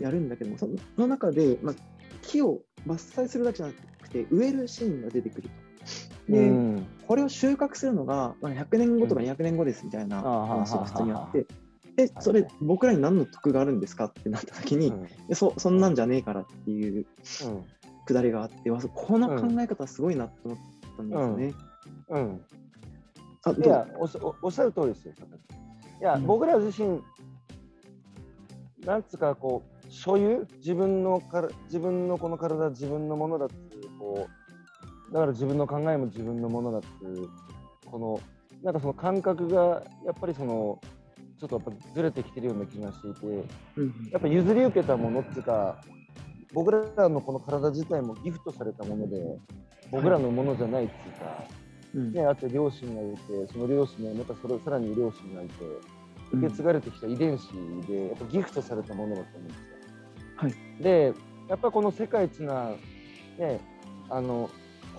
[0.01, 1.75] やるんだけども、その中で、まあ、
[2.23, 5.65] 木を伐採するだけじゃなくて、植えるシーンが出てくると。
[6.33, 11.47] で、うん、これを収穫するのが、まあ、100年後とか200年後ですみたいな話が普通にあって、
[11.97, 14.89] でそれ僕らに何の得があるんですかってなった時に、
[15.29, 17.07] うん、そそんなんじゃねえからっていう
[18.07, 20.59] くだりがあって、この考え方すごいなと思っ
[20.97, 21.55] たんですよね。
[22.09, 22.41] うん、うん、
[23.45, 25.15] あいやおおっしゃる通りですよ。
[26.01, 27.01] いや、僕ら自身
[28.85, 30.47] なんつうかこう所有？
[30.59, 34.29] 自分のから自分のこの体自分のものだっていうこ
[35.11, 37.29] うだから自分の考えも自分のものだっていう
[37.87, 38.21] この
[38.63, 40.81] なんかその感覚がやっぱりその
[41.39, 43.27] ちょっとやっぱずれてきてるような気がしていて、
[44.11, 45.81] やっぱ譲り受けたものっていうか
[46.55, 49.39] 僕らのこの体自体もギフトされたもので
[49.91, 51.65] 僕らのものじゃないっていうか、はい
[52.13, 55.55] ね、あって両親がいてその両親がまたそれさらに両親がいて
[56.33, 57.49] 受け継がれてきた遺伝子
[57.87, 59.75] でやっぱギフトされたものだと思うんですよ。
[60.37, 61.15] はい、で
[61.49, 62.71] やっぱこの世界一な、
[63.39, 63.61] ね、
[64.11, 64.51] あの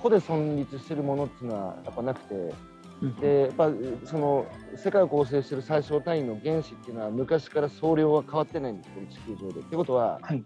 [0.01, 2.53] 個で存立してるものっていうのはやっぱなくて、
[3.01, 3.69] うん、でやっぱ
[4.05, 4.45] その
[4.77, 9.59] 世界を構成してる最小単位の原子っていうのは昔から総量は変わってないんですこの地球上で。
[9.59, 10.45] ってことは、はい、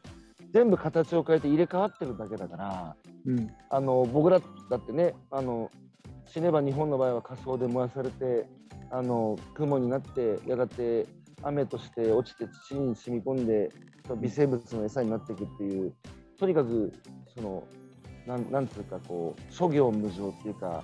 [0.54, 5.70] 全部形を変えて入れ替わってるだけだから、うん、あの僕らだってねあの
[6.26, 8.48] 死ねば日本の場合は火葬で燃やされて
[8.92, 11.06] あの雲になってやがて
[11.44, 13.70] 雨として落ちて土に染み込んで
[14.22, 15.94] 微生物の餌になっていくっていう
[16.40, 16.92] とにかく
[17.36, 17.64] その
[18.26, 20.84] なんなんつうかこう諸行無常っていうか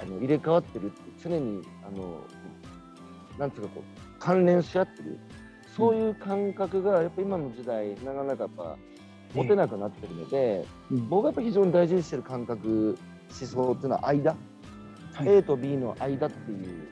[0.00, 2.20] あの入れ替わってるって常にあの
[3.38, 5.18] なんつうかこう関連し合ってる。
[5.78, 8.76] そういう感覚がやっぱ今の時代なかなかやっぱ
[9.34, 14.36] 持てなくなってるので、うん、僕がやっぱ非常に大事にしてる感覚思想っていうのは間、
[15.12, 16.88] はい、A と B の間っていう。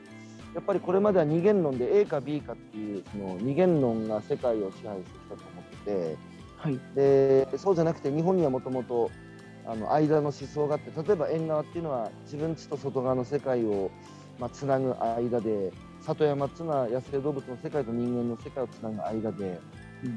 [0.55, 6.17] やっぱりこれまでは二元論で A か B かっていうその二元論が世界を支配してきたと思ってて、
[6.57, 9.11] はい、でそうじゃなくて日本にはもともと
[9.67, 13.91] あの間の思想があって例えば縁側っていうのは自分ちと外側の世界を、
[14.39, 15.71] まあ、つなぐ間で
[16.01, 19.59] 里山っていうのは野生動物の世界と人間の世界をつなぐ間で、うん、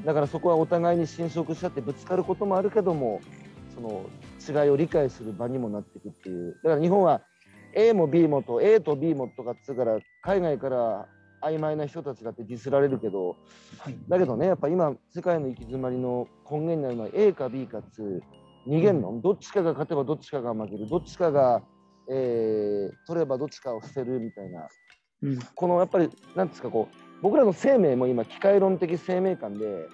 [0.05, 3.21] だからそこはお互いに侵食し合ってぶつかることもあるけども
[3.73, 4.05] その
[4.47, 6.55] 違いを理解する場にもなっていくっていう。
[6.63, 7.21] だから日本は
[7.73, 11.07] A も B もと A と B もとかっつうから海外から
[11.41, 13.37] 曖昧な人たちだってディスられるけど、
[13.79, 18.21] はい、だけどねやっぱ今世界の行き詰まりの根源になるのは A か B かっつう
[18.67, 20.87] 逃げんの、うん、どっちかが勝てばどっちかが負ける。
[20.87, 21.63] どっちかが、
[22.09, 24.67] えー、取ればどっちかを捨てるみたいな、
[25.23, 29.87] うん、このやっぱりなんですかこう僕らの生命も今機械論的生命観で、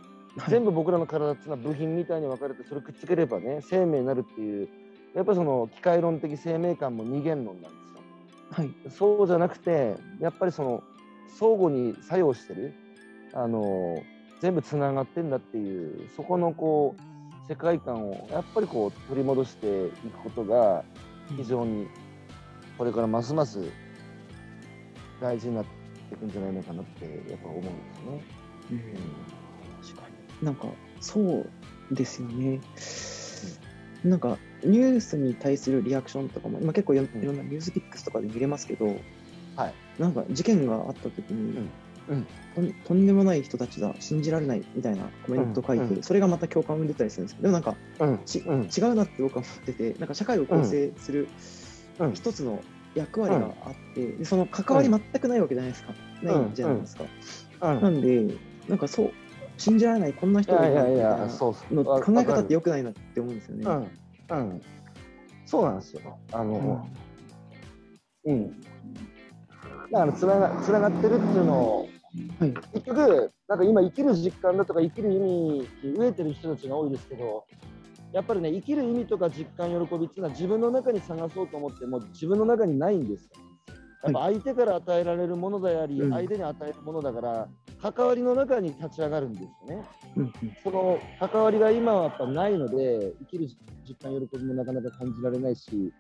[0.48, 4.70] 全部僕らの体っていうのは部品みたいに分かれてそれくっつければね生命になるっていう
[5.16, 8.02] やっぱりその機械論的生命観も二元論なんですよ。
[8.52, 10.84] はい、そうじゃなくてやっぱりその
[11.40, 12.74] 相互に作用してる
[13.34, 14.02] あの
[14.40, 20.84] 全部つながってんだっていうそこのこう世界観をやっぱりこう取り戻していくことが
[21.36, 21.88] 非常に
[22.78, 23.60] これからますます
[25.20, 25.77] 大事になって
[26.12, 27.72] いくんじゃないのかなってやっぱ思うんです
[28.06, 28.24] ね。
[28.72, 28.80] うん、
[29.82, 30.08] 確か
[30.42, 30.68] になんか
[31.00, 31.50] そう
[31.92, 32.60] ですよね。
[34.04, 38.86] なんかニュースに対するリアクションとかも今結構いろんなニュースピックスとかで見れますけど、
[39.56, 41.70] はい、なんか事件があった時に、うん。
[42.10, 47.76] うん、とんでもない人たちだ信じられないみたいなコメント書いて、うん、それがまた共感を生んでたりするんですけどでもなんか、
[48.26, 51.28] ち違うなって僕は思っててなんか社会を構成する
[52.14, 52.64] 一つの
[52.98, 57.04] 役割があって、でその関わり全くないわけじゃないですか、ないじゃないですか。
[57.62, 58.36] なんで
[58.68, 59.12] なんかそう
[59.58, 61.54] 信じられないこんな人がいるみたいな考
[62.20, 63.66] え方ってよくないなって思うんですよね。
[64.30, 64.62] うん、うん、
[65.46, 66.20] そうなんですよ。
[66.32, 66.88] あの、
[68.26, 68.62] うん、
[69.92, 71.90] だからつながつながってるっていうのを、
[72.40, 77.46] はい、結局なんか今生きる実感だとか生きる意味に飢えてる人たちが多いですけど
[78.14, 83.30] やっぱりね生きる意味とか実感喜びっていうのは自分の中に探そうと思っても自分の中にないんですよ。
[84.04, 87.48] やっぱ相手から与えられるものであり、はい、相手に与えるものだから、
[87.82, 89.86] 関わりの中に立ち上がるんですよね。
[90.16, 93.48] うん、その関わりが今はやっぱないので、生きる
[93.88, 95.92] 実感、喜びもなかなか感じられないし、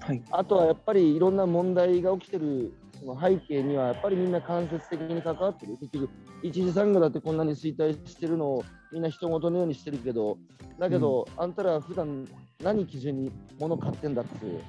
[0.00, 5.76] はい、あとはやっぱりいろんな問題が起きてるその背景にはやっぱりみんな間接的に関わってる。
[5.78, 6.08] 結局
[6.42, 10.38] 一次産業だってこんなに衰退してるのをみんな人事のようにしてるけど
[10.78, 12.26] だけど、うん、あんたら普段
[12.62, 14.60] 何基準に物買ってんだっていう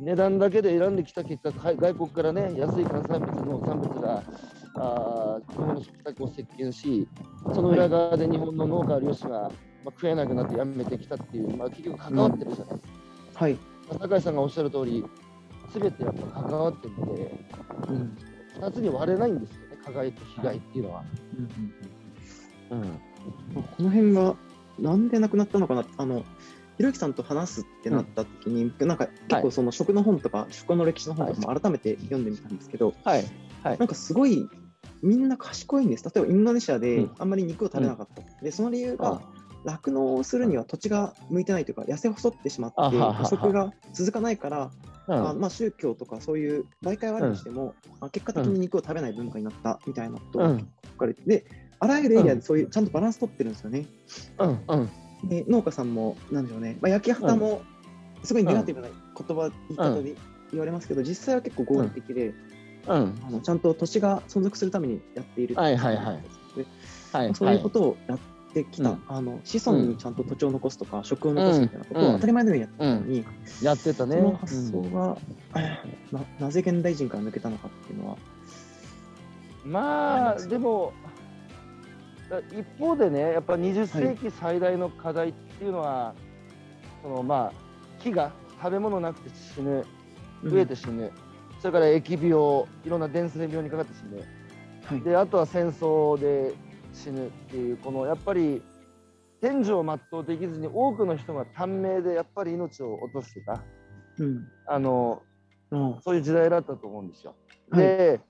[0.00, 4.22] 値段だけで選んできた結果外国からね安い海産物の産物が
[4.78, 7.08] あ日本の食卓を席巻し
[7.54, 9.50] その裏側で日本の農家漁師が、まあ、
[9.86, 12.74] 食えなくなってやめてきたっていう、まあ、結局関わってるじゃない。
[12.74, 12.90] ですか。
[13.30, 13.58] うん、はい。
[14.00, 15.04] 酒井さんがおっしゃる通り
[15.72, 17.34] 全てやっぱ関わってるので、
[17.88, 18.18] うん、
[18.60, 21.04] 2つに割れないんですよね、加害と被害っていうのは。
[22.70, 22.78] うん。
[22.78, 22.82] うん。
[22.82, 23.00] うん、
[23.54, 24.36] この辺が
[24.78, 25.84] なんでなくなったのかな？
[25.96, 26.24] あの
[26.76, 33.24] ひろゆきさんと話すってなった時に、うん、なんか結構その食の本とか、はい、食の歴史の本とかも改めて読んでみたんですけど、はい。
[33.62, 34.48] はい、なんかすごい
[35.02, 36.04] みんな賢いんです。
[36.04, 39.22] 例えばインドネシアであんまり肉を食べなかった、でその理由が
[39.64, 44.70] 酪農するには土地が向いてないというか痩せ細ってしまって捕食が続かないから
[45.08, 51.46] あまあ、宗教とかそういう媒介はあるにしても、うん、結果的に肉を食べない文化になったみたいなことが書かれて、で
[51.78, 53.86] あらゆるエリアでそういうちゃんとバランス取ってるんですよね。
[54.38, 54.76] うんう
[55.26, 57.62] ん、で農家さんもなんでしょうね、まあ、焼き畑も
[58.22, 60.14] すごいネガティブな言葉、言い方で
[60.52, 62.34] 言われますけど実際は結構合理的で、
[62.86, 68.18] うん、あのちゃんと土地が存続するためにやっているはいはいはい、そういうことをやっ
[68.52, 73.24] てきた、うん、あの子孫にちゃんと土地を残すとか、食を残すみたいなことを当たり前のようにやってたのに、
[73.62, 74.16] やってたね。
[74.16, 75.18] その発想が、
[76.12, 78.16] ななぜ現代人から抜けたのかっていうのは。
[79.64, 80.92] まあでも
[82.52, 87.52] 一方でねやっぱ20世紀最大の課題っていうのは、はい、そのまあ
[88.02, 89.84] 木が食べ物なくて死ぬ
[90.44, 91.10] 増えて死ぬ、うん、
[91.60, 94.22] それから疫病いろんな伝染病にかかって死ぬ、
[94.84, 96.54] はい、であとは戦争で
[96.92, 98.62] 死ぬっていうこのやっぱり
[99.40, 103.62] 天寿を全うできずに多くの人が短命でやっぱり命を落としてた、
[104.18, 105.22] うん、あの、
[105.70, 107.34] うん、そういう時代だったと思うんですよ。
[107.72, 108.20] で、はい、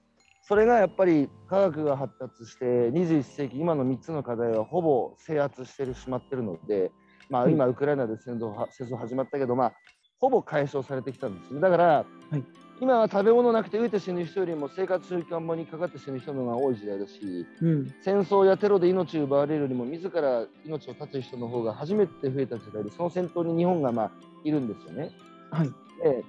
[0.49, 6.93] それがやっぱり科学が発達して21世紀今の3つの課題はほぼ制圧してしまってるので、
[7.29, 9.73] まあ、今ウクライナで戦争戦争始まったけど、まあ、
[10.21, 11.61] ほぼ解消されてきたんですね。
[11.61, 12.05] だから、は
[12.37, 12.45] い
[12.79, 24.11] 今は食べ物なくて飢えて死ぬ人よりも生活習慣病にかかって死ぬ人の方が多い時代だし、うん、戦争やテロで命を奪われるよりも自ら命を絶つ人の方が初めて増えた時代でその先頭に日本がまあ
[24.45, 25.11] いるんですよね。
[25.51, 25.69] はい、
[26.03, 26.23] で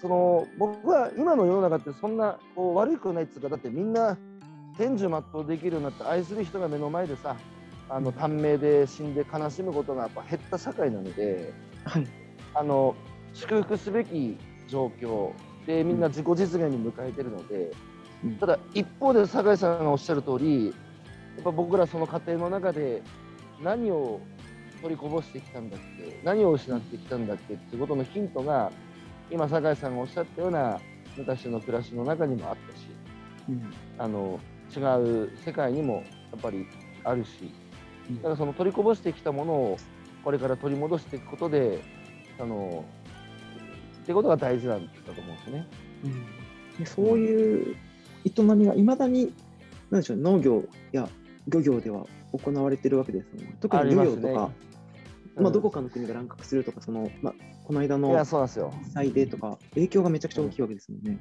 [0.00, 4.16] その僕は今の世の中ってそんなこう悪くないっつうかだってみんな
[4.76, 7.36] 天寿全うできるようになって愛する人が目の前でさ
[7.88, 11.52] あの短命で死んで悲しむことがやっぱ減った社会なので、
[11.84, 12.06] はい、
[12.54, 12.94] あの
[13.34, 14.38] 祝福すべき
[14.68, 15.32] 状況
[15.66, 17.72] でみんな自己実現に迎えてるので、
[18.24, 20.72] うん、ただ一方で酒井さんがおっしゃる通りや
[21.40, 23.02] っぱ僕らその過程の中で
[23.62, 24.20] 何を
[24.82, 28.70] 取りこぼしてきたんだっけ何を失ってきたんだっけっていうことのヒントが
[29.30, 30.80] 今酒井さんがおっしゃったような
[31.16, 32.86] 昔の暮らしの中にもあったし、
[33.48, 34.40] うん、あの
[34.76, 34.80] 違
[35.24, 36.66] う世界にもやっぱり
[37.04, 37.52] あるし
[38.16, 39.78] だからその取りこぼしてきたものを
[40.24, 41.82] これから取り戻していくことで
[42.38, 42.84] あの
[44.02, 45.66] ってことが大事なんだと思うんですね。
[46.04, 47.76] うん、でそういう
[48.24, 49.32] 営みがいまだに
[49.90, 51.08] なんでしょう農業や
[51.48, 53.56] 漁業では行われてるわけですよね。
[53.60, 54.54] 特に漁業とか、ま、ね
[55.36, 57.34] うん、まあ、どこかの国が乱獲するとか、そのまあ、
[57.68, 61.18] この間の災害とか、影響がめちゃくちゃ大きいわけですもんね。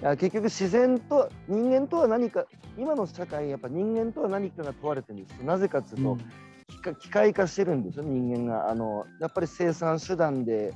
[0.00, 2.46] いや結局自然と人間とは何か
[2.78, 8.70] 今の社会やっぱ人間とは何かが問われてるんですなぜかというと、うん、機械化してるんですよ人間が。
[8.70, 10.72] あのやっぱり生産手段で、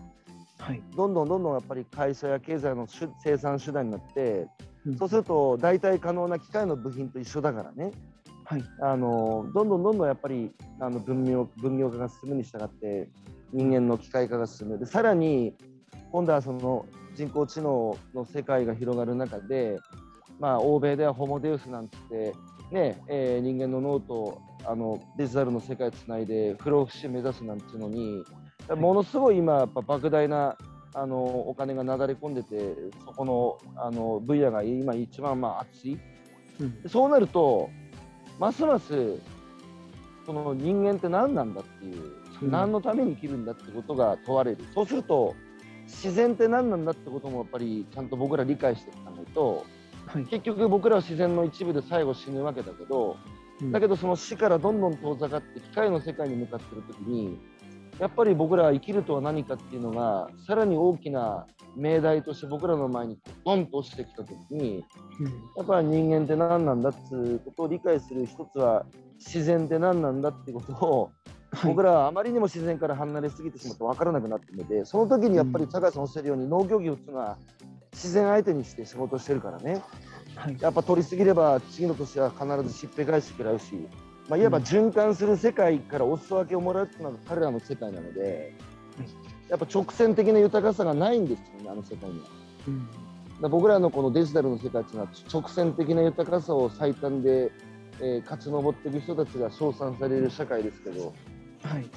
[0.59, 2.89] はい、どんどんどんどんやっぱり会社や経済の
[3.23, 4.49] 生産手段になって、
[4.85, 7.93] うん、そうすると代替可能な機械の部品と一緒だからね、
[8.47, 13.09] はい、あのどんどんどんどんやっぱりあの分業分業化が進むに従って
[13.53, 14.79] 人間の機械化が進む。
[14.79, 15.55] でさらに
[16.13, 19.79] 今度はその人工知能の世界が広がる中で、
[20.39, 22.35] まあ、欧米ではホモデウスなんて
[22.71, 28.25] ねえー、人間の脳とあのデジタルの世界をつないで不老不死目指すなんていうのに
[28.77, 30.57] ものすごい今やっぱ莫大な
[30.95, 35.99] あのお金がなだれ込んでてそこのあの分野が今一番まあ熱い、
[36.61, 37.71] うん、そうなると
[38.39, 39.19] ますます
[40.27, 44.59] その人間って何なんだっていう、うん、何のために生きるんだってことが問われる。
[44.75, 45.35] そうすると
[45.87, 49.67] 自然って何なんだってこともやっぱりちゃんと僕ら理解していかないと、
[50.07, 53.17] はい、結局僕らは自然の一部で最後死ぬわけだけど、
[53.61, 57.39] うん、だけどその死からどんどん遠ざかって機械の世界に向かってる時に
[57.99, 64.85] やっぱり僕らは生きるとは何かっていうのがさらに大きな命題として僕らの前にドンと落ちてきた時に、
[65.21, 65.27] うん、
[65.57, 68.87] やっぱり人間って何なんだっていうことを理解する一つは
[69.19, 71.11] 自然って何なんだってことを
[71.65, 77.39] 僕らはあまりにも自然から離れすぎてしまって分からなくなってるのでその時にやっぱり高橋さんおっしゃるように農業業っていうのは
[77.93, 79.83] 自然相手にして仕事してるからね、
[80.37, 83.75] はい、やっぱ取りすぎれば次の年は必ずしっぺ返してくれるし、
[84.29, 88.55] まあ、いわば循環する世界からお裾分けをもらうっていうのが彼らの世界なので、
[89.49, 92.27] やっぱ直線的な豊かさがないんですよねあの世界には。
[92.69, 93.51] うん。
[93.51, 97.51] 僕らのこのデジタルの世界っていうのは直線的な豊かさを最短で、
[98.01, 101.15] えー、勝ち上っていく人たちが称賛される社会ですけど、
[101.63, 101.91] はい。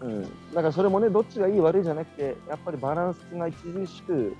[0.00, 0.22] うん。
[0.22, 4.34] だからそれもね、どっちがいい悪いじゃなくて、やっぱりバランスが著しく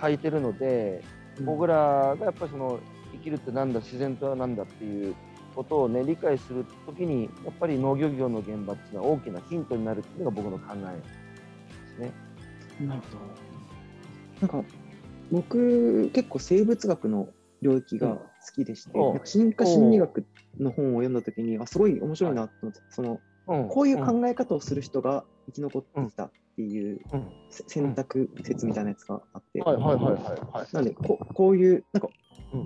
[0.00, 1.02] 欠いてるので、
[1.38, 2.80] うん、僕らがやっぱりその
[3.12, 5.14] 生きるってなんだ、自然とはなんだっていう
[5.54, 10.96] ことをね、理解するときに、やっぱり農業業の現場っていうのは大きなヒントになるっていうのが僕の考え
[11.80, 12.12] ですね。
[12.86, 13.00] なる
[14.40, 14.54] ほど。
[14.58, 14.70] なんか、
[15.30, 17.28] 僕、結構生物学の
[17.62, 18.20] 領域が好
[18.54, 20.26] きでして、うん、進化心理学
[20.58, 27.00] の本を読んだときに、あ、すごい面白いなと思って、その、こういう考え方をする人が生き残ってきたっていう
[27.50, 29.60] 選択説みたいなやつがあって、
[30.72, 32.08] なんでここういうなんか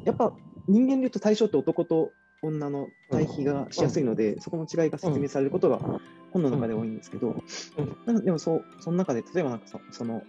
[0.05, 0.33] やっぱ
[0.69, 2.11] 人間でいうと対象って男と
[2.43, 5.81] 女の対比がしやすいので、そこの違いが説明されることが
[6.33, 7.35] 本の中で多いんですけど、
[8.23, 10.23] でもそその中で例えばなんかその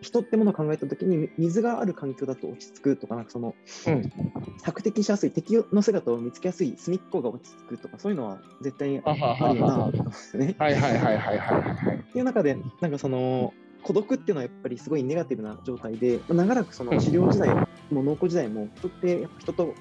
[0.00, 3.54] 人ってものを考えたときに水がある環境だと落ち着くとかなんかその、
[3.86, 4.12] うん、
[4.58, 9.14] 索敵しやすい敵の姿を見つけやすい隅っこが落ち着くとかそういうのは絶対あ
[9.52, 10.54] るよなと思うんですね。
[10.58, 11.96] はいはいはいはいはい。
[11.96, 17.48] っていう中でなんかその孤独っていうのはやっぱりすごいネガティブな状態で長らくその治療時代
[17.90, 19.74] も農耕時代も人ってやっぱ人と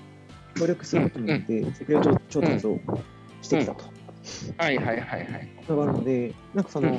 [0.55, 2.79] 協力することによって食料調達を
[3.41, 3.85] してきたと。
[4.57, 5.49] はいはいはいはい。
[5.67, 6.97] があるのでなんかその、やっ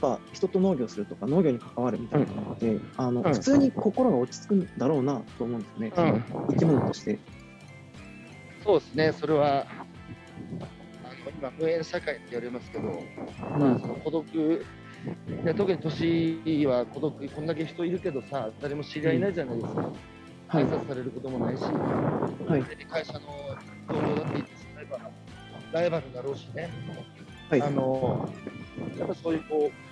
[0.00, 7.18] ぱ人と農業するとか農業に関わるみたいなので、うん、あの、うん、普通に心が落ち着くんだろうなと思うんですよね、うん、生き物として。
[8.64, 9.74] そうですね、それはあ
[11.24, 13.02] の今、無縁社会って言われますけど、
[13.58, 14.66] まあ、その孤独
[15.44, 19.92] で、特に年は孤独、こんだけ人いるけどさ、誰も知り合いないじゃないですか、
[20.48, 23.20] 挨拶されることもないし、はい、会社の
[23.88, 24.98] 同僚だって言ってしまえば、
[25.72, 26.68] ライバルだろうしね。
[27.50, 28.28] はい、あの
[28.98, 29.87] やっぱそういうこう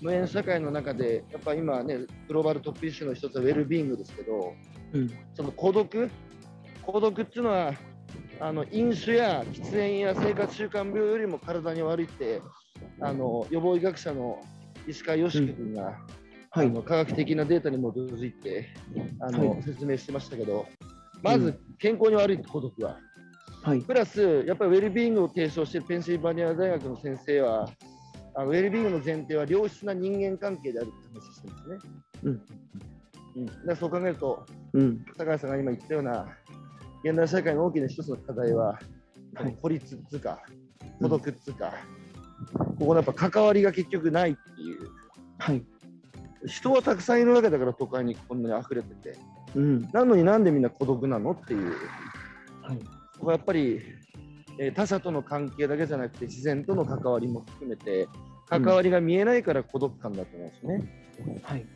[0.00, 4.54] 無縁社会の中でやっぱ今ねグローバルトップイシューの一つはウェルビーイングですけど、
[4.92, 6.10] うん、その孤独？
[6.82, 7.72] 孤独っていうのは
[8.38, 12.42] あの飲酒や喫煙や生活習慣病よりも体に悪いって
[13.00, 14.40] あの予防医学者の
[14.86, 15.88] 石川良樹君が、うん。
[16.50, 18.68] はい、あの科学的なデータに基づいて
[19.20, 20.66] あの、はい、説明してましたけど
[21.22, 22.98] まず健康に悪いって孤独は。
[23.62, 27.68] はい、プラス、やっぱりウェルビーイングを提唱しているペンシルバニア大学の先生は、
[28.36, 31.90] あのウェルビーイングの前提は良質な人間関係であるって話してるんですね。
[32.24, 32.42] うん。
[33.36, 36.26] うん、でそう考えると、うん、高橋さんが今言ったような
[37.04, 38.78] 現代社会の大きな一つの課題は、
[39.34, 40.42] はい、孤立っつうか、
[41.00, 41.72] 孤独っつうか、
[42.58, 44.88] うん、ここのやっぱ関わりが結局ないっていう。
[45.38, 45.64] はい。
[46.46, 49.18] 人はたくさんいるわけだから都会にこんなに溢れてて、
[49.54, 51.72] うん、なのになんでみんな孤独なのっていう、
[52.62, 52.78] はい、
[53.14, 53.80] そこはやっぱり、
[54.58, 58.06] えー、他者との関係だけじゃなくて自然との関わりも含めて
[58.48, 60.92] 関わりが見えないから孤独感だと思うんですね。
[61.26, 61.66] うん、はい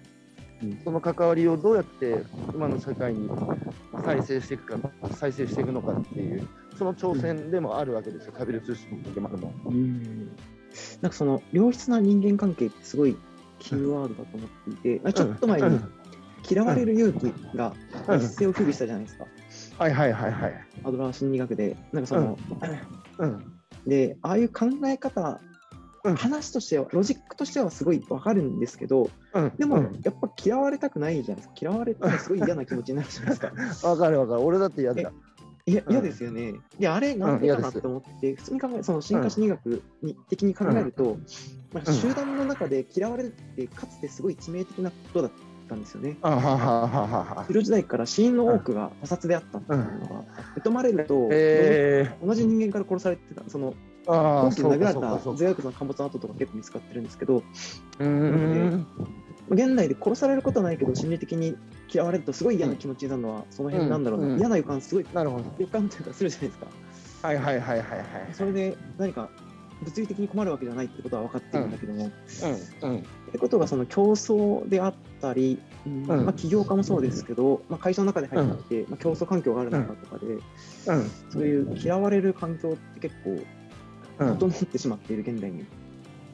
[0.84, 2.22] その関わりをどうやって
[2.54, 3.30] 今の社会に
[4.04, 6.46] 再生していくか、再生していくのかっていう、
[6.76, 9.54] その挑戦でもあるわけですよ、旅ル通信もポケマルも。
[9.66, 10.26] うん。
[11.00, 13.16] なんかその良質な人間関係ってすごい
[13.58, 15.80] キーワードだと思っていて、ちょっと前に
[16.48, 17.74] 嫌われる勇気が
[18.18, 19.26] 一世を風靡したじゃないですか。
[19.78, 20.64] はいはいはいはい。
[20.84, 22.38] アドラー心理学で、なんかその、
[23.18, 25.40] うん、で、ああいう考え方、
[26.02, 31.54] うん、話としては、ロジックとしてはすごいわかるんですけど、うん、でも、やっぱ嫌われたくないじゃないですか。
[31.60, 33.52] 嫌われたらすごい嫌な気持ちになるじゃないですか。
[33.88, 34.40] わかるわかる。
[34.40, 35.12] 俺だって嫌だ。
[35.66, 36.54] いや嫌ですよね。
[36.78, 41.18] いや、あれ、なんでかなって思って、普通に考え、その進化心理学に的に考えると、
[41.72, 45.30] まあ、集団の中で嫌われるって、かつてすごい致命的なことだっ
[45.68, 46.16] たんですよね。
[47.48, 50.24] 江戸時代から死因の多くが他殺であったっていうのが、
[50.64, 51.28] 疎まれると、
[52.26, 53.74] 同じ人間から殺されてた、その、
[54.06, 57.42] 本気で殴られた頭薬の貨物跡とか結構見つかってるんですけど、
[59.50, 61.56] 現代で殺されることはないけど、心理的に
[61.92, 65.44] 嫌われるとすごい嫌な気持ちになるのは、その辺なんだろうな、嫌な予感、すごいなるほど。
[65.58, 66.66] 予感というかするじゃないですか。
[67.22, 68.00] はいはいはいはいはい。
[68.32, 69.28] それで何か
[69.82, 72.10] 物理的に困るわけじゃないってことは分かってるんだけども、
[72.82, 76.06] うんうん、ってことがその競争であったり、うん。
[76.06, 80.38] まあ、起業家もそうですけど、まあ、会社の中で入ってきて、まあ、競争環境がある中とかで、
[81.30, 83.38] そういう嫌われる環境って結構
[84.20, 85.64] 整ってしまっている現代に。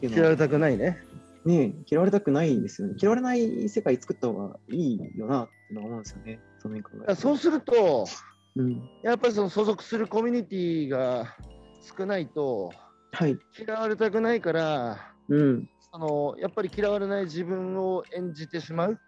[0.03, 0.99] 嫌われたくないね。
[1.45, 2.95] ね嫌われたくないですよね。
[3.01, 6.41] 嫌われない世界作った方がいいよなって思うんですよね。
[6.59, 8.07] そのそうすると、
[8.57, 11.37] うん、やっぱりその所属するコミュニティが
[11.97, 12.73] 少ないと、
[13.13, 18.99] はい、嫌われたくないから、うん、そのやっぱり嫌われない自分を演じてしまう。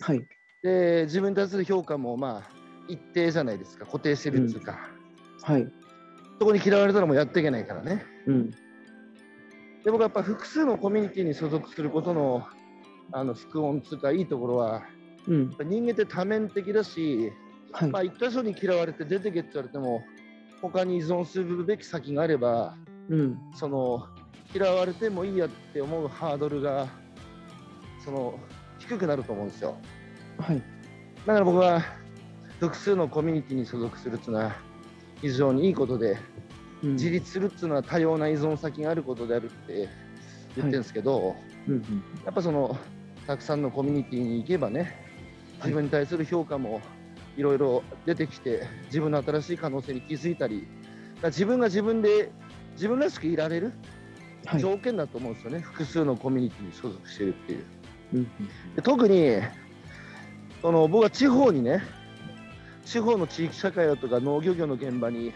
[0.00, 0.26] はい、
[0.62, 2.50] で自分に対する評価もまあ
[2.88, 4.78] 一定じゃないですか固定してるっていうか、
[5.48, 5.72] うん、はい、
[6.42, 8.04] そこに嫌われたらもうやっていけないからね。
[8.26, 8.56] うん、で
[9.86, 12.46] 僕はやっぱ複数のコミュニティに所属することの
[13.12, 14.82] あの副音つうかいいところは、
[15.28, 17.30] うん、人間って多面的だし、
[17.70, 20.02] はい、まあ一箇所に嫌われて出てけって言われても
[20.60, 22.74] 他に依存するべき先があれば
[23.08, 24.06] うん、その
[24.54, 26.88] 嫌われてもいいやって思うハードルが
[28.04, 28.38] その
[28.78, 29.76] 低くなると思うんですよ。
[30.38, 30.62] はい、
[31.26, 31.82] だから僕は
[32.58, 34.56] 複数のコミュニティに所属するっていうのは
[35.22, 36.18] 非常にいいことで、
[36.82, 39.88] うん、自立するっていうのは多様な依存先があることであるって言っ
[40.56, 41.36] てるんですけど、はい。
[41.68, 42.76] うんうん、やっぱその
[43.26, 44.96] たくさんのコミュニティに行けばね
[45.58, 46.80] 自分に対する評価も
[47.36, 50.66] いろいろ出てきて自分の新しい可能性に気づいたり
[51.24, 52.32] 自分が自分で
[52.72, 53.72] 自分らしくいられる
[54.58, 57.64] 条件だと思うんですよね、はい、複数のコミュニティに所属してるっていう。
[58.14, 58.24] うん、
[58.74, 59.40] で特に
[60.60, 61.82] その僕は地方にね
[62.84, 65.32] 地方の地域社会だとか農業業の現場に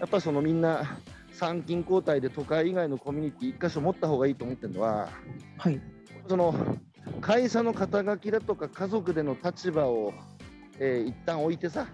[0.00, 0.98] やっぱそのみんな
[1.32, 5.08] 参勤交代で都会以外のコミュニティ1箇所持った方がいいと思ってるのは、
[5.58, 5.80] はい、
[6.28, 6.54] その
[7.20, 10.12] 会社の肩書きだとか家族での立場を、
[10.78, 11.86] えー、一旦置いてさ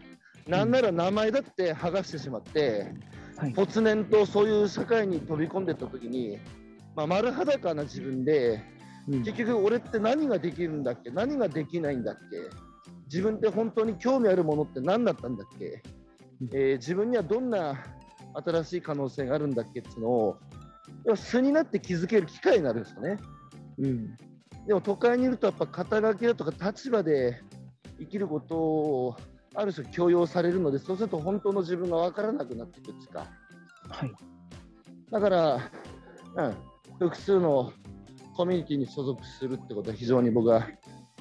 [0.47, 2.93] なんなら名前だって剥がしてしまって、
[3.37, 6.39] はい、没年とそういう社会に飛び込んでった時に、
[6.97, 8.63] まあ、丸裸な自分で、
[9.09, 12.68] うん、結局俺って何ができるんだっけ何ができないんだっけ
[13.11, 15.83] 自分って本当に興味あるものって何だったんだっけ、
[16.41, 17.85] うん、えー、自分にはどんな
[18.35, 20.37] 新しい可能性があるんだっけっていうのを
[21.17, 23.19] 素になって気づける機会になるんですよね。
[23.79, 24.17] うん、
[24.67, 27.41] でも都会にいるとやっぱ肩書きだとか立場で
[27.99, 29.17] 生きることを
[29.55, 33.27] ある種強要されるのでそうすると本当の自分が分からなくなっていくんですか、
[33.89, 34.13] はい、
[35.11, 35.71] だから、
[36.37, 36.57] うん、
[36.99, 37.73] 複数の
[38.37, 40.69] コミュニティに所属するってことは非常に僕は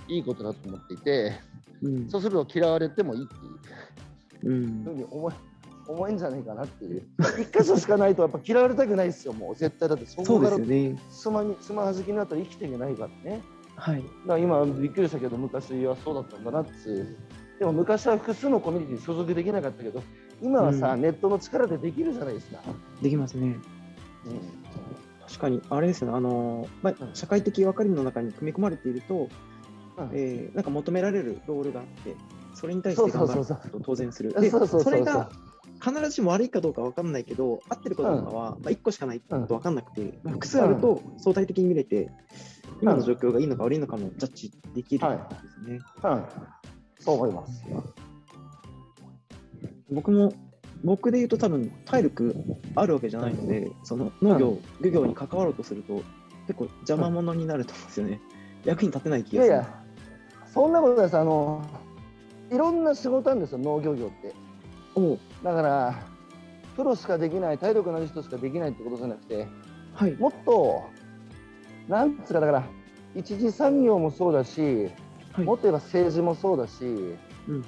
[0.08, 1.40] いいことだと思っていて、
[1.82, 5.32] うん、そうすると嫌われてもいいっていう、うん、ふうに思
[5.88, 7.07] 思えんじゃないかなっていう。
[7.39, 9.88] 一箇所しかないとやっぱ嫌われたくないですよもう絶対。
[9.88, 13.41] だってそこからつま,、つまはじきになったら生きていけないからね。
[13.75, 16.71] はい、だから今びっくりしたけど昔はそうだったんだなって
[17.59, 20.03] でも昔は複数のコミュニティに所属できなかったけど、
[20.41, 22.61] 今はさ、うん、ネットの力でできるじゃないですか。
[23.01, 23.47] できますね。
[23.47, 23.55] うん、
[25.25, 29.30] 確かに、あれですよね、あのまあ、社会的分かりの中に組み込まれていると、
[29.98, 32.16] うん、えー、なんか求められるロールがあって、
[32.54, 34.34] それに対して頑張ると当然する。
[34.39, 35.30] で、それが
[35.84, 42.10] 必ずしも悪いかどうか分かんないけど、合ってるかどうかは、まあ、1個しかないと分かんなくて、複数あると相対的に見れて、
[42.82, 45.24] 今の状況がいいのか悪いのかもジャッジできるんで
[45.66, 45.80] すね。
[46.02, 47.04] はい。
[47.04, 47.64] そう思います。
[49.89, 50.34] 僕も
[50.84, 52.36] 僕で言うと多分体力
[52.76, 56.04] あるわけじゃないので、その農業、漁業に関わろうとすると
[56.48, 58.22] 結構邪魔者になると思うんですよね。
[58.64, 59.56] 役に立てない気がする。
[59.56, 59.84] いやいや、
[60.58, 61.16] そんなことです。
[61.16, 61.62] あの、
[62.51, 64.34] いろんな仕事なんですよ、農業業って。
[64.95, 66.03] おだから、
[66.76, 69.47] プロしかできない、体力のある人しかできないってことじゃなくて、
[69.93, 70.16] はい。
[70.16, 70.84] もっと、
[71.88, 72.64] なんつうか、だから、
[73.14, 74.89] 一次産業もそうだし、
[75.32, 77.64] はいもっと言えば政治もそうだし、うん。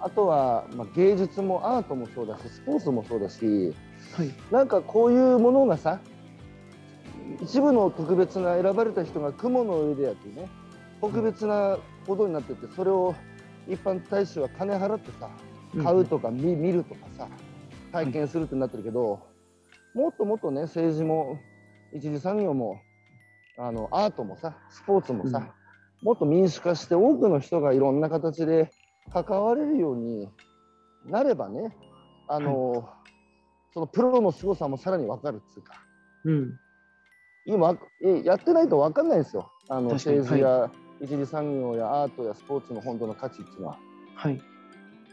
[0.00, 3.74] あとは、まあ、芸術もアートもそうだし、スポーツもそうだし、
[4.16, 4.32] はい。
[4.50, 6.00] なんかこういうものがさ、
[7.42, 10.48] 一部の特別な選ばれた人が雲の上でやってね、
[11.02, 11.76] 特別な
[12.06, 13.14] ことになってて、それを
[13.68, 15.30] 一般大衆は金払ってさ、
[15.82, 17.28] 買うとか見見るとかさ、
[17.92, 19.20] 体験するってなってるけど、
[19.94, 21.38] もっともっとね、政治も
[21.92, 22.82] 一次産業も、
[23.58, 25.54] あのアートもさ、スポーツもさ、
[26.02, 28.70] もっと民主化して、多くの人がいろんな形で
[29.12, 30.28] 関われるように
[31.06, 31.76] なればね、
[32.28, 32.88] あの、
[33.72, 35.84] そのプロの凄さもさらに分かるっつうか。
[36.24, 36.58] うん。
[37.44, 39.50] 今えやってないと分かんないですよ。
[39.68, 40.18] あの確かに。
[40.18, 43.78] 政治や一次産業やアートやスポーツの本当の価値っていうのは
[44.14, 44.40] はい。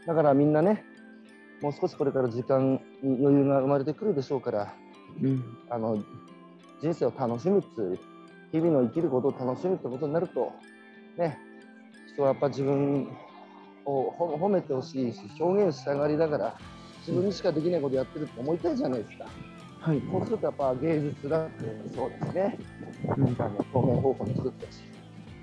[0.06, 0.84] だからみんなね
[1.60, 4.74] もう少しこれから時間に余裕が生まれてくるでしょうから
[5.22, 5.44] うん。
[5.68, 6.02] あの
[6.80, 7.98] 人生を楽しむっつう
[8.52, 10.52] 日々の生きることを楽しむってことになると
[11.18, 11.38] ね
[12.14, 13.08] 人はやっぱ自分
[13.84, 16.56] をほ褒めてほしいし表現したがりだから
[17.00, 19.26] 自分にしかできないことやってるって思いたいじゃないですか。
[19.80, 20.02] はい。
[20.12, 21.64] そうするとやっぱ芸術だって
[21.94, 22.58] そうですね。
[23.16, 24.82] うん表現方法の一つだし、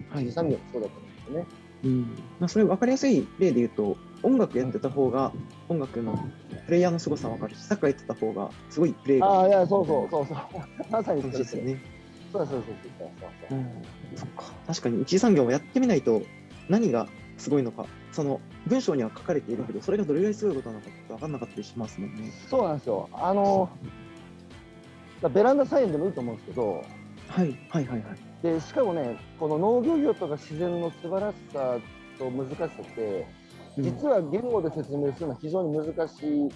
[0.10, 0.32] はい二。
[0.32, 1.48] 産業もそうだと思うんですよね。
[1.84, 2.02] うん。
[2.40, 5.32] まあ、それ分かりやすい例で言うと、音楽やってた方が、
[5.70, 6.18] 音楽の
[6.66, 10.38] プレイヤーの凄さ分かるし、サッカーやってた方が、すごいプレイがああ、いや、そうそう、そうそう。
[10.90, 11.80] まさにそうですよね。
[12.32, 13.10] そうそうそうそう
[13.50, 13.62] そうう。
[13.62, 13.84] ん。
[14.16, 14.54] そっか。
[14.66, 16.24] 確かに、一次産業もやってみないと、
[16.70, 22.32] 何がすごいのか、その文章には書かれているけど、それがどれぐらいすごいことなのかって分かんなかったりしますもんね。
[22.50, 23.10] そうなんですよ。
[23.14, 23.70] あの、
[25.34, 26.84] ベランダ菜園でもいいと思うんですけど、
[27.28, 27.56] はい。
[27.70, 28.27] はいはいはい。
[28.42, 31.78] でしかもね、この農業業とか自然の素晴らしさ
[32.20, 33.28] と難しさって、
[33.78, 36.50] 実は言語で説明するのは非常に難しい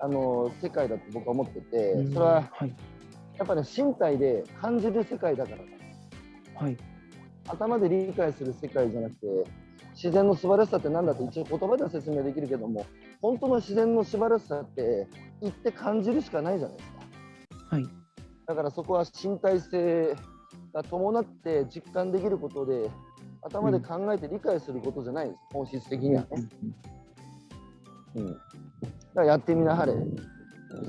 [0.00, 2.74] あの世界だと僕は思ってて、うんそれははい。
[3.38, 5.62] やっぱね、身体で感じる世界だからだ
[6.54, 6.76] はい。
[7.48, 9.26] 頭で理解する世界じゃなくて
[9.94, 12.86] 自然の素晴らしさって何だって一応言葉では説明できるけども
[13.20, 15.08] 本当の自然の素晴らしさって
[15.40, 16.98] 言って感じるしかないじゃないですか
[17.70, 17.84] はい。
[18.46, 20.14] だからそこは身体性
[20.72, 22.90] が伴って実感できることで
[23.42, 26.28] 頭で考えて理解することじゃないです、本質的にはね、
[28.16, 28.40] うん、だか
[29.14, 29.94] らやってみなはれ。
[29.94, 30.00] で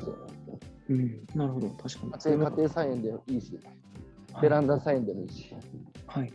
[0.02, 0.18] すよ
[0.90, 1.26] うん。
[1.36, 1.70] なるほど。
[1.70, 2.12] 確かに。
[2.12, 3.60] 家庭家庭菜園でもいいし
[4.42, 5.54] ベランダ菜園でもいいし、
[6.08, 6.22] はい。
[6.24, 6.34] はい。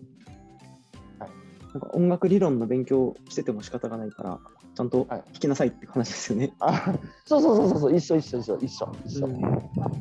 [1.74, 4.38] なんか音楽理論の勉強してても仕方がないから、
[4.74, 5.08] ちゃんとはい。
[5.08, 6.52] 弾きなさいって話ですよね。
[6.60, 6.94] あ
[7.24, 7.96] そうそうそうそうそう。
[7.96, 9.28] 一緒一緒一緒一緒一緒、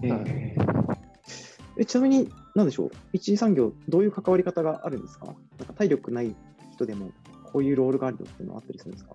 [0.04, 0.97] えー
[1.80, 5.28] えちなみに、なんでしょう、一次産業、どういう関わり方があるんですか？
[5.28, 5.36] なん
[5.68, 6.36] か体力ない
[6.74, 7.12] 人でも、
[7.52, 9.12] こういうロールがあるよっていうのはあったりするんですか？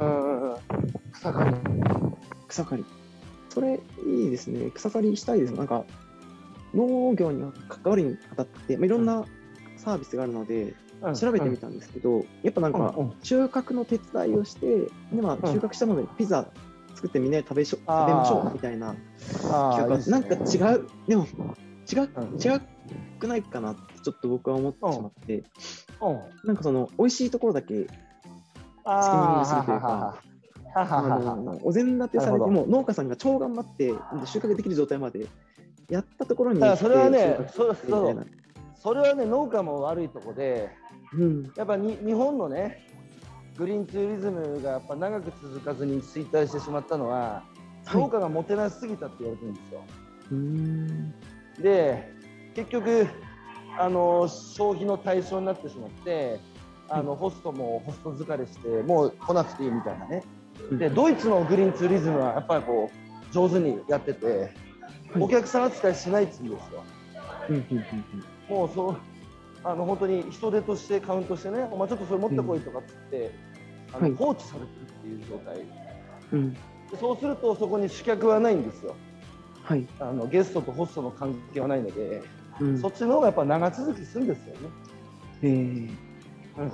[0.00, 0.56] うん
[1.12, 1.56] 草刈り。
[2.48, 2.84] 草刈り。
[3.48, 4.70] それ、いいですね。
[4.70, 5.54] 草刈りしたいです。
[5.54, 5.84] なんか、
[6.74, 9.24] 農業に関わるにあたって、まあ、いろんな
[9.76, 10.74] サービスがあるので、
[11.18, 14.80] 調べてみたんですけど、やっぱなんか収穫の手伝いをして、
[15.12, 15.52] でまあ、うん。
[15.52, 16.46] 収穫したものでピザ
[16.94, 18.94] 作ってみんなで食べしょ食べましょうみたいな
[20.08, 21.26] なんか違う、でも、
[21.92, 22.38] 違う、うん。
[22.38, 22.60] 違
[23.18, 25.44] くないかなってちょっと僕は思ってしまって、
[26.00, 26.20] うん。
[26.44, 27.86] なんかその、美味しいところだけ、
[28.84, 30.22] あスキミングするというか
[31.62, 33.88] お膳立てされても、農家さんが超頑張って、
[34.26, 35.26] 収穫できる状態まで
[35.88, 38.24] やったところにそれはねそうするみたいな。
[38.76, 40.70] それはね農家も悪いとこで
[41.12, 42.86] うん、やっぱに日本のね
[43.56, 47.42] グリーンツーリズムがやっぱ長く続かずに衰退してしまったのは、
[47.92, 48.10] 農はい。
[48.10, 49.82] 家がもてなしすぎたって言われてるんですよ。
[51.62, 52.12] で
[52.54, 53.06] 結局
[53.78, 56.40] あの消費の対象になってしまって
[56.88, 60.22] あの、ホストもホスト疲れしてもう来なくていいみたいなね。
[60.72, 64.50] でドイツのグリーンツーリズムはやっぱりこう上手にやってて、はい
[65.18, 66.84] お客さん扱いしないっつうんですよ。
[67.48, 67.84] うんうんうん
[68.48, 68.96] もうそう
[69.64, 73.32] あの本当に人手としてカウントしてねお前ちょっとそれ持ってこいとかっつって、
[73.92, 74.14] あのはい。
[74.14, 75.66] 放置されてるっていう状態。
[76.32, 76.52] うん。
[76.54, 76.60] で
[76.98, 78.96] そうするとそこに主客はないんですよ
[79.62, 79.86] はい。
[80.00, 82.22] あのゲストとホストの関係はないので、
[82.60, 84.60] うんそっちの方がやっぱ長続きするんですよね。
[85.42, 85.90] えー
[86.58, 86.70] うん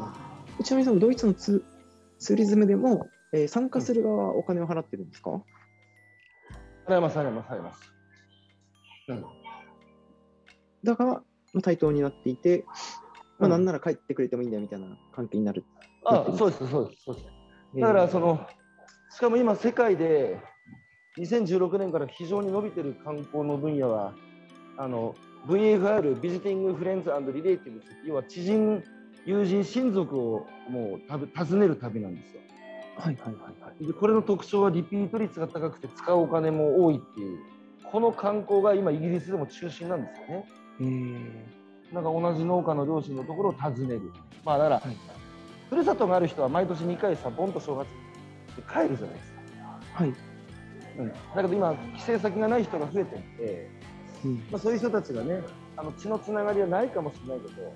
[0.64, 1.62] ちなみにそのドイツのツ
[2.18, 5.30] ツーリズムでも、えー参加する側はお金を払ってるんですか、
[6.86, 7.92] 払います、払います、払います。
[9.08, 9.24] うん、
[10.82, 11.22] だが、ま
[11.56, 12.64] あ、対等になっていて、
[13.38, 15.64] まあ、うんなんなら帰ってくれてもいいんだよみたいな関係になる。
[16.04, 17.26] あそうです、そうです、そうです。
[17.74, 18.40] えーだから、その、
[19.16, 20.38] しかも今、世界で
[21.16, 24.12] 2016年から非常に伸びてる観光の分野は、
[24.76, 25.14] あの
[25.46, 28.84] VFR、ビジティング・フレンズ・リレーティブス、要は知人、
[29.24, 32.42] 友人、親族をもう訪ねる旅なんですよ。
[32.98, 37.38] はいはいはいはい、でこれの特徴はリピート率が高くて使うお金も多いっていう、
[37.90, 40.46] この観光が今、イギリスでも中心なんですよね。
[41.90, 44.12] へなんか同じ農家の両親のところを訪ねる。
[44.44, 44.96] まあ、だから、はい、
[45.70, 47.86] ふるさとがある人は毎年2回さ、ボンと正月
[48.62, 49.40] 帰るじゃないですか。
[49.94, 50.14] はい。
[50.98, 53.70] うん、だけど今、帰省先がない人が増えていて、
[54.24, 55.42] うん、まあ、そういう人たちがね、
[55.76, 57.68] あの血のつながりはないかもしれないけど、や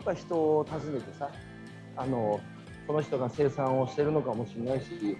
[0.00, 1.30] っぱ人を訪ねてさ、
[1.96, 2.40] あの
[2.86, 5.16] この人が生産をしてるのかもしれないし、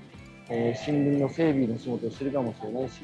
[0.49, 3.03] えー、森林の整備の仕事をしてるかもしれないし、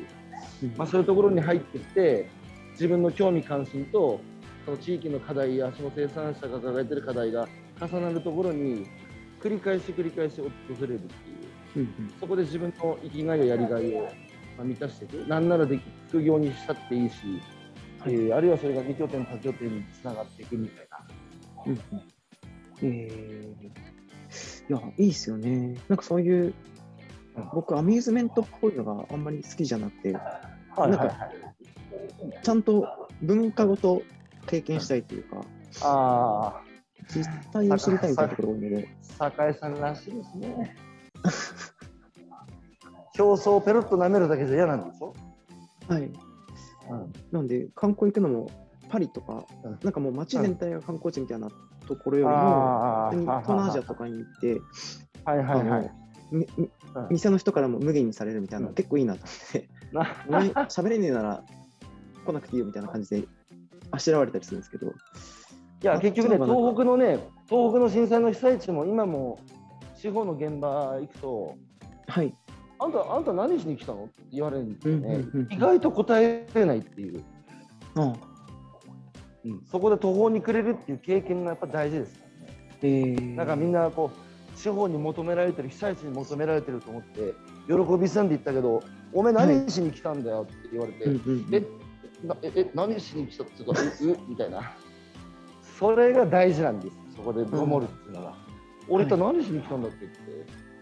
[0.76, 2.30] まあ、そういうところに入っていって
[2.72, 4.20] 自分の興味関心と
[4.64, 7.46] その地域の課題やその生産者が抱えてる課題が
[7.80, 8.86] 重なるところに
[9.42, 10.46] 繰り返し繰り返し訪
[10.80, 11.08] れるっていう、
[11.76, 14.08] うんうん、そこで自分の生きがいややりがいを
[14.62, 17.16] 満たしていくなんならで副業にしたっていいし、
[17.98, 20.98] はい、えー、あるいはそれが2拠点多拠点につながっていくみたいな。
[21.66, 22.02] うんうん
[22.82, 23.94] えー
[24.68, 25.76] いや、いいっすよね。
[25.88, 26.54] なんかそういう、
[27.52, 31.30] 僕、アミューズメントっぽいのがあんまり好きじゃなくて、なんか、
[32.42, 34.02] ちゃんと文化ごと
[34.46, 35.44] 経験したいというか、
[35.82, 36.62] あ
[37.08, 38.88] 実態を知りたいみたいなところが多いので。
[39.02, 40.76] 酒井さんらしいですね。
[43.14, 45.14] 競争をペロッと舐めるだけじゃ嫌なんでしょ？
[45.88, 46.02] はい。
[46.02, 48.50] うん、なんで、観光行くのも
[48.90, 51.48] パリとか、うん、なんかもう街全体が観光地みたいな
[51.86, 53.10] ところよりも、
[53.40, 54.60] 東南アジアとかに行って、
[55.24, 55.90] はいはいはい。
[57.10, 59.20] 店の人からも無限にされるみたいな、結構いいなと
[59.88, 61.44] 思って、喋れねえなら
[62.26, 63.28] 来なくていいよみたいな感じで
[63.90, 64.88] あしらわれたりするんですけど。
[64.88, 64.92] い
[65.82, 67.18] や、結局ね、東北のね、
[67.48, 69.38] 東北の震災の被災地も今も
[70.04, 71.56] 地方の現場行くと、
[72.08, 72.34] はい。
[72.78, 75.24] あんた、あんた何しに来たのって言われるんですよね。
[75.48, 77.24] 意外と答えれないっていう。
[77.94, 78.12] うん
[79.46, 82.76] うん、そこで途方に暮れるっていう経験がやっぱ大事ですからね。
[82.82, 87.34] えー、なんかみんなこう地方に求められてる被災地に求められてると思って
[87.66, 88.82] 喜びさんで言ったけど
[89.12, 91.04] 「お前何しに来たんだよ」って言われて
[91.52, 93.80] 「えなえ何しに来た?」って言うか
[94.24, 94.72] 「うみたいな
[95.78, 98.32] それが大事なんですそこで守るっていうのは。
[98.32, 98.43] うん、
[98.88, 100.74] 俺と何しに来たんだって言って。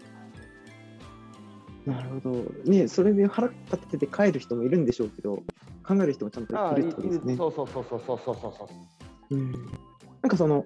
[1.85, 2.43] なるほど。
[2.65, 5.43] ねそれで腹立てて帰る人もいるんでしょうけど、
[5.85, 7.35] 考える人もちゃんといるってことですね。
[7.35, 8.69] そうそうそうそうそうそうそ
[9.31, 9.35] う。
[9.35, 9.51] うん。
[9.51, 10.65] なんかその、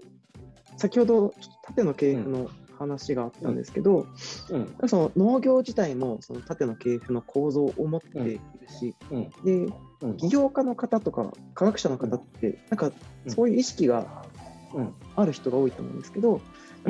[0.77, 1.33] 先ほど
[1.63, 4.05] 縦の系譜の話があったんですけど、
[4.49, 9.73] うんうん、その農業自体もその縦の系譜の構造を持っているし、うん、で、
[10.17, 12.91] 起業家の方とか科学者の方って、なんか
[13.27, 14.23] そういう意識が
[15.15, 16.41] ある人が多いと思うんですけど、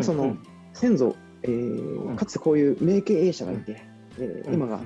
[0.03, 0.37] その
[0.73, 3.81] 先祖、えー、かつてこういう名経営者がいて、
[4.19, 4.79] えー、今が、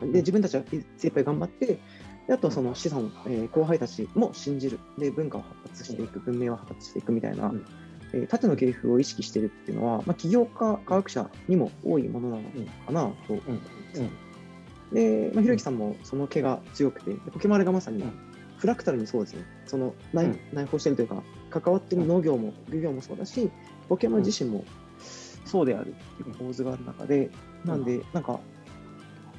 [0.00, 0.64] で自分たちは
[0.96, 1.78] 精一杯頑張って
[2.26, 4.80] であとその子孫、えー、後輩たちも信じる。
[4.98, 7.64] で文化を発達していく文明を発達していくみたいな、うん、
[8.12, 12.42] えー、縦の系譜を意識しているっていうのは、まあ、起業家科学者にも多いものなの
[12.86, 13.34] かなと。
[13.34, 13.60] 思いま
[13.94, 14.02] す。
[14.92, 18.04] で、まあ、ひろゆきさんもその毛が強くてポケマルがまさに
[18.58, 19.44] フラクタルにそうですね。
[19.66, 23.50] その内,、内包してるというか関わってる農業も漁業もそうだし
[23.88, 24.64] ポケマル自身も
[25.44, 27.30] そうであるっていう構図がある中で、
[27.64, 28.40] なんで、なんか、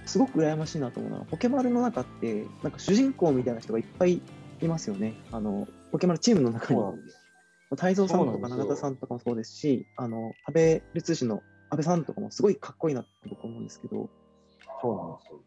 [0.05, 4.21] すごく羨ましいなと思うのは、ポケマルの中って、なんか主人公みたいな人がいっぱい
[4.61, 5.13] いますよね。
[5.31, 6.81] あの、ポケマルチームの中に。
[7.71, 14.09] 太蔵さんとか永田さんとかもそうですし、あの、安倍ル通信の安倍さんとかもすごいかっこいいなって僕思うんですけど。
[14.81, 15.41] そうなんですよ。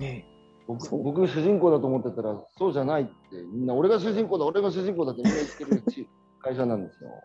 [0.00, 0.26] ね
[0.66, 3.12] 僕僕主人公だと思ってたらそうじゃないって
[3.52, 6.08] みんな俺が主人公だ俺が主人公だってみんな言ってる
[6.40, 7.22] 会社なんですよ。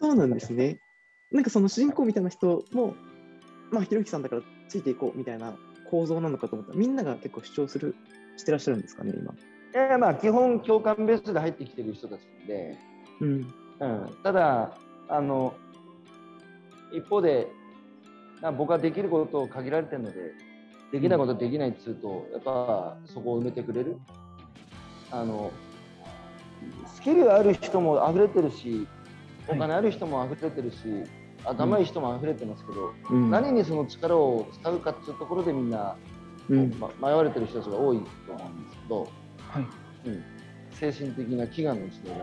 [0.00, 0.78] そうなんですね。
[1.30, 2.94] なんかその主人公みたいな人も、
[3.70, 5.56] まあ、ひろゆきさんだからついていこうみたいな
[5.90, 7.94] 構造なのかと思ったら、みんなが結構主張する、
[8.36, 9.32] してらっしゃるんですかね、今。
[9.32, 12.78] いやまあ、基本共感ベースで入ってきてる人たちなんで、
[13.20, 13.28] うん、
[13.80, 14.78] うん、ただ
[15.08, 15.54] あの、
[16.92, 17.48] 一方で、
[18.56, 20.32] 僕はできることを限られてるので、
[20.92, 23.98] できないことはできないっつうと、やっぱそこを埋めてくれる。
[25.10, 25.50] あの
[26.94, 28.86] スキルがある人も溢れてるし、
[29.48, 30.76] お金ある人も溢れてるし、
[31.44, 35.96] 頭いい人も溢れてますけど、うん、何にその力を使うかっていうところでみんな、
[36.48, 36.74] うん。
[36.78, 39.08] ま、迷われてる人たちが多いと思うんですけど、
[39.48, 39.66] はい。
[40.06, 40.24] うん、
[40.72, 42.14] 精神的な飢餓の時代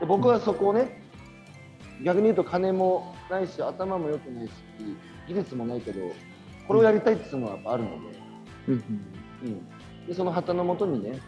[0.00, 1.00] で僕はそこをね、
[2.04, 4.52] 逆に言うと金もないし頭も良くないし
[5.28, 6.00] 技術もないけど
[6.68, 7.96] これをやりたいっていうのはやっぱあるので,、
[8.68, 8.74] うん。
[8.74, 11.18] うん、でその旗のもとにね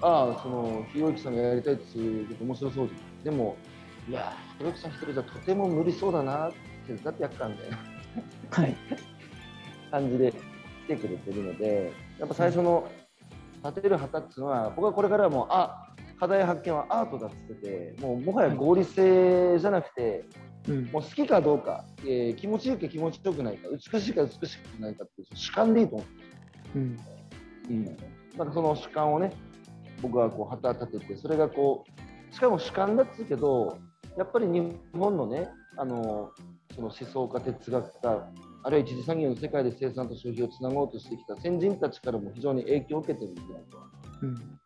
[0.00, 2.90] ああそのひろゆきさんがやりたいっていうこと面白そう
[3.24, 3.56] でも
[4.08, 7.62] いやひろきさん一人じゃとても無理そうだなって手伝ってやったんで、
[8.50, 8.76] はい、
[9.90, 12.90] 感じで来てくれてるので、やっぱ最初の
[13.64, 15.88] 立てる旗っていうのは、僕はこれからはもう、あ
[16.20, 20.24] 課題発見はアートだっつってて、もうもはや合理性じゃなくて、
[20.68, 20.84] うん。
[20.86, 26.04] もう好きかどうか、えー気持ちいいか気持ちよくないか、美しいか美しくないかっていう主観でいいと思
[26.74, 26.78] う。
[26.78, 26.82] ん。
[26.82, 27.70] う。
[27.70, 27.92] うん、だ
[28.38, 29.32] からその主観をね、
[30.02, 31.84] 僕はこう旗立てて、それがこ
[32.30, 33.78] う、しかも主観だっつうけど、
[34.16, 36.30] やっぱり日本のね、あの
[36.74, 38.28] その思想家、哲学家、
[38.62, 43.42] あるいは一次産業の世界で生産と消費をつなごうとしてきた先人たちからも非常に影響を受けてるんで、
[44.22, 44.58] うん。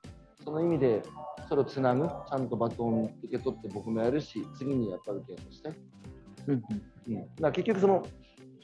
[0.45, 1.03] その意味で、
[1.49, 5.71] それをつなぐ、ちゃんとバトン受け取って僕もやるし、次にやっぱり受けして。
[6.49, 6.63] うん
[7.43, 8.07] うん、結局その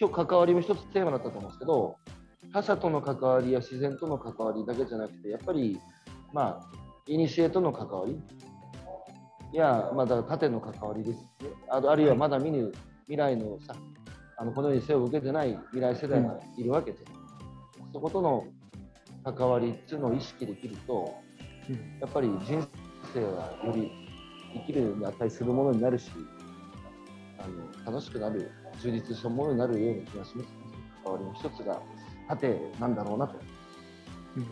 [0.00, 1.96] 今日関わりも一つテーマだったと思うんですけど
[2.52, 5.78] 他者との関わりや自然との関わりだけじゃなくてやっぱり
[6.32, 6.70] まあ
[7.06, 8.18] イニシエとの関わり
[9.54, 11.26] いやまあだから縦の関わりですね
[11.68, 12.72] あるあるいはまだ見ぬ
[13.04, 13.76] 未来のさ
[14.36, 16.98] あのこのように背を受けてない未来世代がいるわけで、
[17.92, 18.44] そことの
[19.22, 21.14] 関わりっていうのを意識できると
[21.68, 22.66] うんやっぱり人
[23.14, 23.92] 生はより
[24.54, 26.10] 生きるに値するものになるし
[27.38, 27.46] あ
[27.86, 28.50] の楽しくなる
[28.82, 30.48] 充実したものになるような気がします。
[31.04, 31.80] 関わりの一つが
[32.28, 33.38] 縦なんだろうなと。
[34.36, 34.42] うん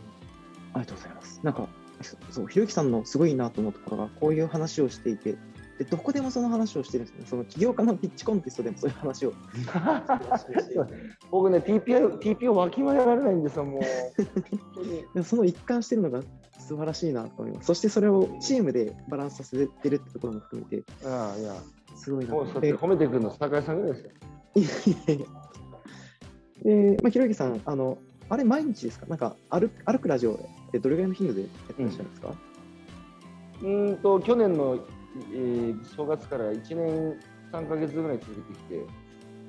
[0.75, 1.41] ありがとうございます。
[1.43, 1.69] なんか、
[2.03, 5.37] そそう、ひろゆきさんのすごいなと思うところが、こういう話をしていて、
[5.79, 7.25] でどこでもその話をしてるんですね。
[7.27, 9.33] その起業家のピッチコンテストでもそういう話を。
[11.31, 13.81] 僕ね TPO, TPO わきまえられないんですよも
[15.15, 15.23] う。
[15.25, 16.21] その一貫してるのが
[16.59, 17.67] 素晴らしいなと思います。
[17.67, 21.55] そしてそれをチームでバランスさせてるってところも含めて、ああいや
[21.97, 24.11] すごいなともう褒めてくるの酒井さんぐらいですよ。
[24.55, 25.27] いやいやいや
[26.65, 27.99] で、まあ、ひろゆきさん、あの、
[28.29, 29.07] あれ毎日ですか？
[29.07, 30.39] なんか歩く、歩くラジオ
[30.73, 32.35] ってどれぐらいの頻度でやってらっしゃるんですか、
[33.61, 34.79] うーんと去年の、
[35.33, 37.21] えー正月から1年
[37.53, 38.77] 3か月ぐらい続けてきて、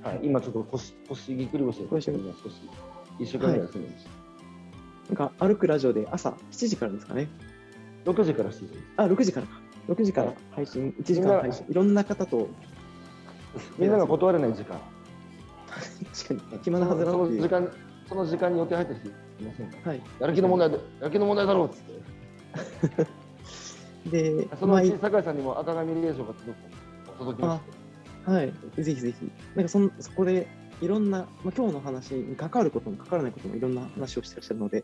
[0.03, 2.55] はい、今ちょっと腰腰ぎっくり腰で腰今少し
[3.19, 4.07] 1週間ぐらい休んでまし
[5.07, 7.30] なんか歩くラジオで朝7時からですかね？
[8.03, 8.67] た、6時から7時。
[8.97, 9.53] あ、6時からか。
[9.88, 11.65] 6時から配信、1時間配信。
[11.69, 12.49] いろんな方と、
[13.78, 14.80] みんなが断れない時間。
[16.28, 17.11] 確かに暇なはずな。
[17.11, 17.69] の時間
[18.07, 19.11] その時間に予定入ってる人
[19.43, 20.01] いませんかはい。
[20.19, 23.07] やる気の問題で、やる気の問題だろうっつって。
[24.09, 27.63] で、そのうちま酒井さんにも赤紙令状が届く届きます。
[28.25, 28.53] あはい。
[28.77, 29.31] ぜひぜひ。
[29.55, 30.47] なんかそんそこで
[30.81, 34.83] いろんな、まあ、今日の話に関わることも関わらないこともいろんな話をしてらっしゃるので、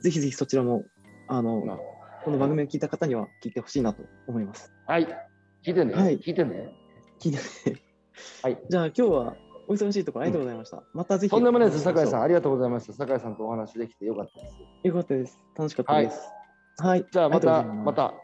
[0.00, 0.84] ぜひぜひそちらも、
[1.28, 1.78] あの、まあ
[2.24, 4.72] この番組を聞いた方には聞いてほしいなと思います。
[4.86, 5.06] はい。
[5.64, 5.94] 聞いてね。
[5.94, 6.72] はい聞いてね。
[7.20, 7.38] 聞いて
[7.70, 7.80] ね
[8.42, 8.58] はい。
[8.68, 9.36] じゃあ今日は
[9.68, 10.82] お忙しいところありがとうございました。
[10.94, 11.30] またぜひ。
[11.30, 12.22] とんでもないです、酒井さん。
[12.22, 12.94] ありがとうございました。
[12.94, 14.56] 酒井さんとお話できてよかったです。
[14.82, 15.38] よかったです。
[15.56, 16.28] 楽しかったです。
[16.78, 17.06] はい。
[17.10, 18.14] じゃあまた、また、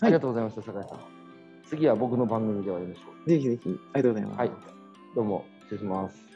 [0.00, 0.98] あいりがとうございました、酒井さん。
[1.68, 4.38] 次は僕の番組でお会いしましょぜひぜひ、ありがとうございます。
[4.38, 4.50] はい
[5.14, 6.27] どうも、失礼します。